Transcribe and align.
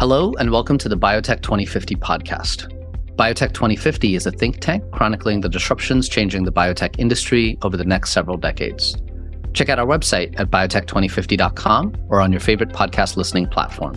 Hello, 0.00 0.32
and 0.38 0.52
welcome 0.52 0.78
to 0.78 0.88
the 0.88 0.96
Biotech 0.96 1.42
2050 1.42 1.96
podcast. 1.96 2.72
Biotech 3.16 3.52
2050 3.52 4.14
is 4.14 4.26
a 4.26 4.30
think 4.30 4.60
tank 4.60 4.84
chronicling 4.92 5.40
the 5.40 5.48
disruptions 5.48 6.08
changing 6.08 6.44
the 6.44 6.52
biotech 6.52 6.94
industry 7.00 7.58
over 7.62 7.76
the 7.76 7.84
next 7.84 8.12
several 8.12 8.36
decades. 8.36 8.96
Check 9.54 9.68
out 9.68 9.80
our 9.80 9.86
website 9.86 10.38
at 10.38 10.52
biotech2050.com 10.52 11.96
or 12.10 12.20
on 12.20 12.30
your 12.30 12.40
favorite 12.40 12.68
podcast 12.68 13.16
listening 13.16 13.48
platform. 13.48 13.96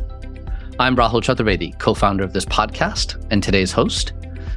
I'm 0.80 0.96
Rahul 0.96 1.22
Chaturvedi, 1.22 1.78
co 1.78 1.94
founder 1.94 2.24
of 2.24 2.34
this 2.34 2.46
podcast 2.46 3.24
and 3.30 3.44
today's 3.44 3.72
host. 3.72 4.14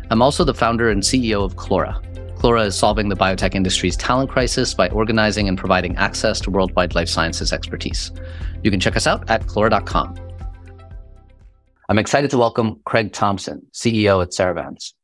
I'm 0.08 0.22
also 0.22 0.44
the 0.44 0.54
founder 0.54 0.88
and 0.88 1.02
CEO 1.02 1.44
of 1.44 1.56
Clora. 1.56 2.02
Clora 2.38 2.64
is 2.64 2.74
solving 2.74 3.10
the 3.10 3.16
biotech 3.16 3.54
industry's 3.54 3.98
talent 3.98 4.30
crisis 4.30 4.72
by 4.72 4.88
organizing 4.88 5.46
and 5.46 5.58
providing 5.58 5.94
access 5.96 6.40
to 6.40 6.50
worldwide 6.50 6.94
life 6.94 7.10
sciences 7.10 7.52
expertise. 7.52 8.12
You 8.62 8.70
can 8.70 8.80
check 8.80 8.96
us 8.96 9.06
out 9.06 9.28
at 9.28 9.44
clora.com. 9.44 10.23
I'm 11.88 11.98
excited 11.98 12.30
to 12.30 12.38
welcome 12.38 12.80
Craig 12.86 13.12
Thompson, 13.12 13.66
CEO 13.74 14.22
at 14.22 14.30
Cerevance. 14.30 14.94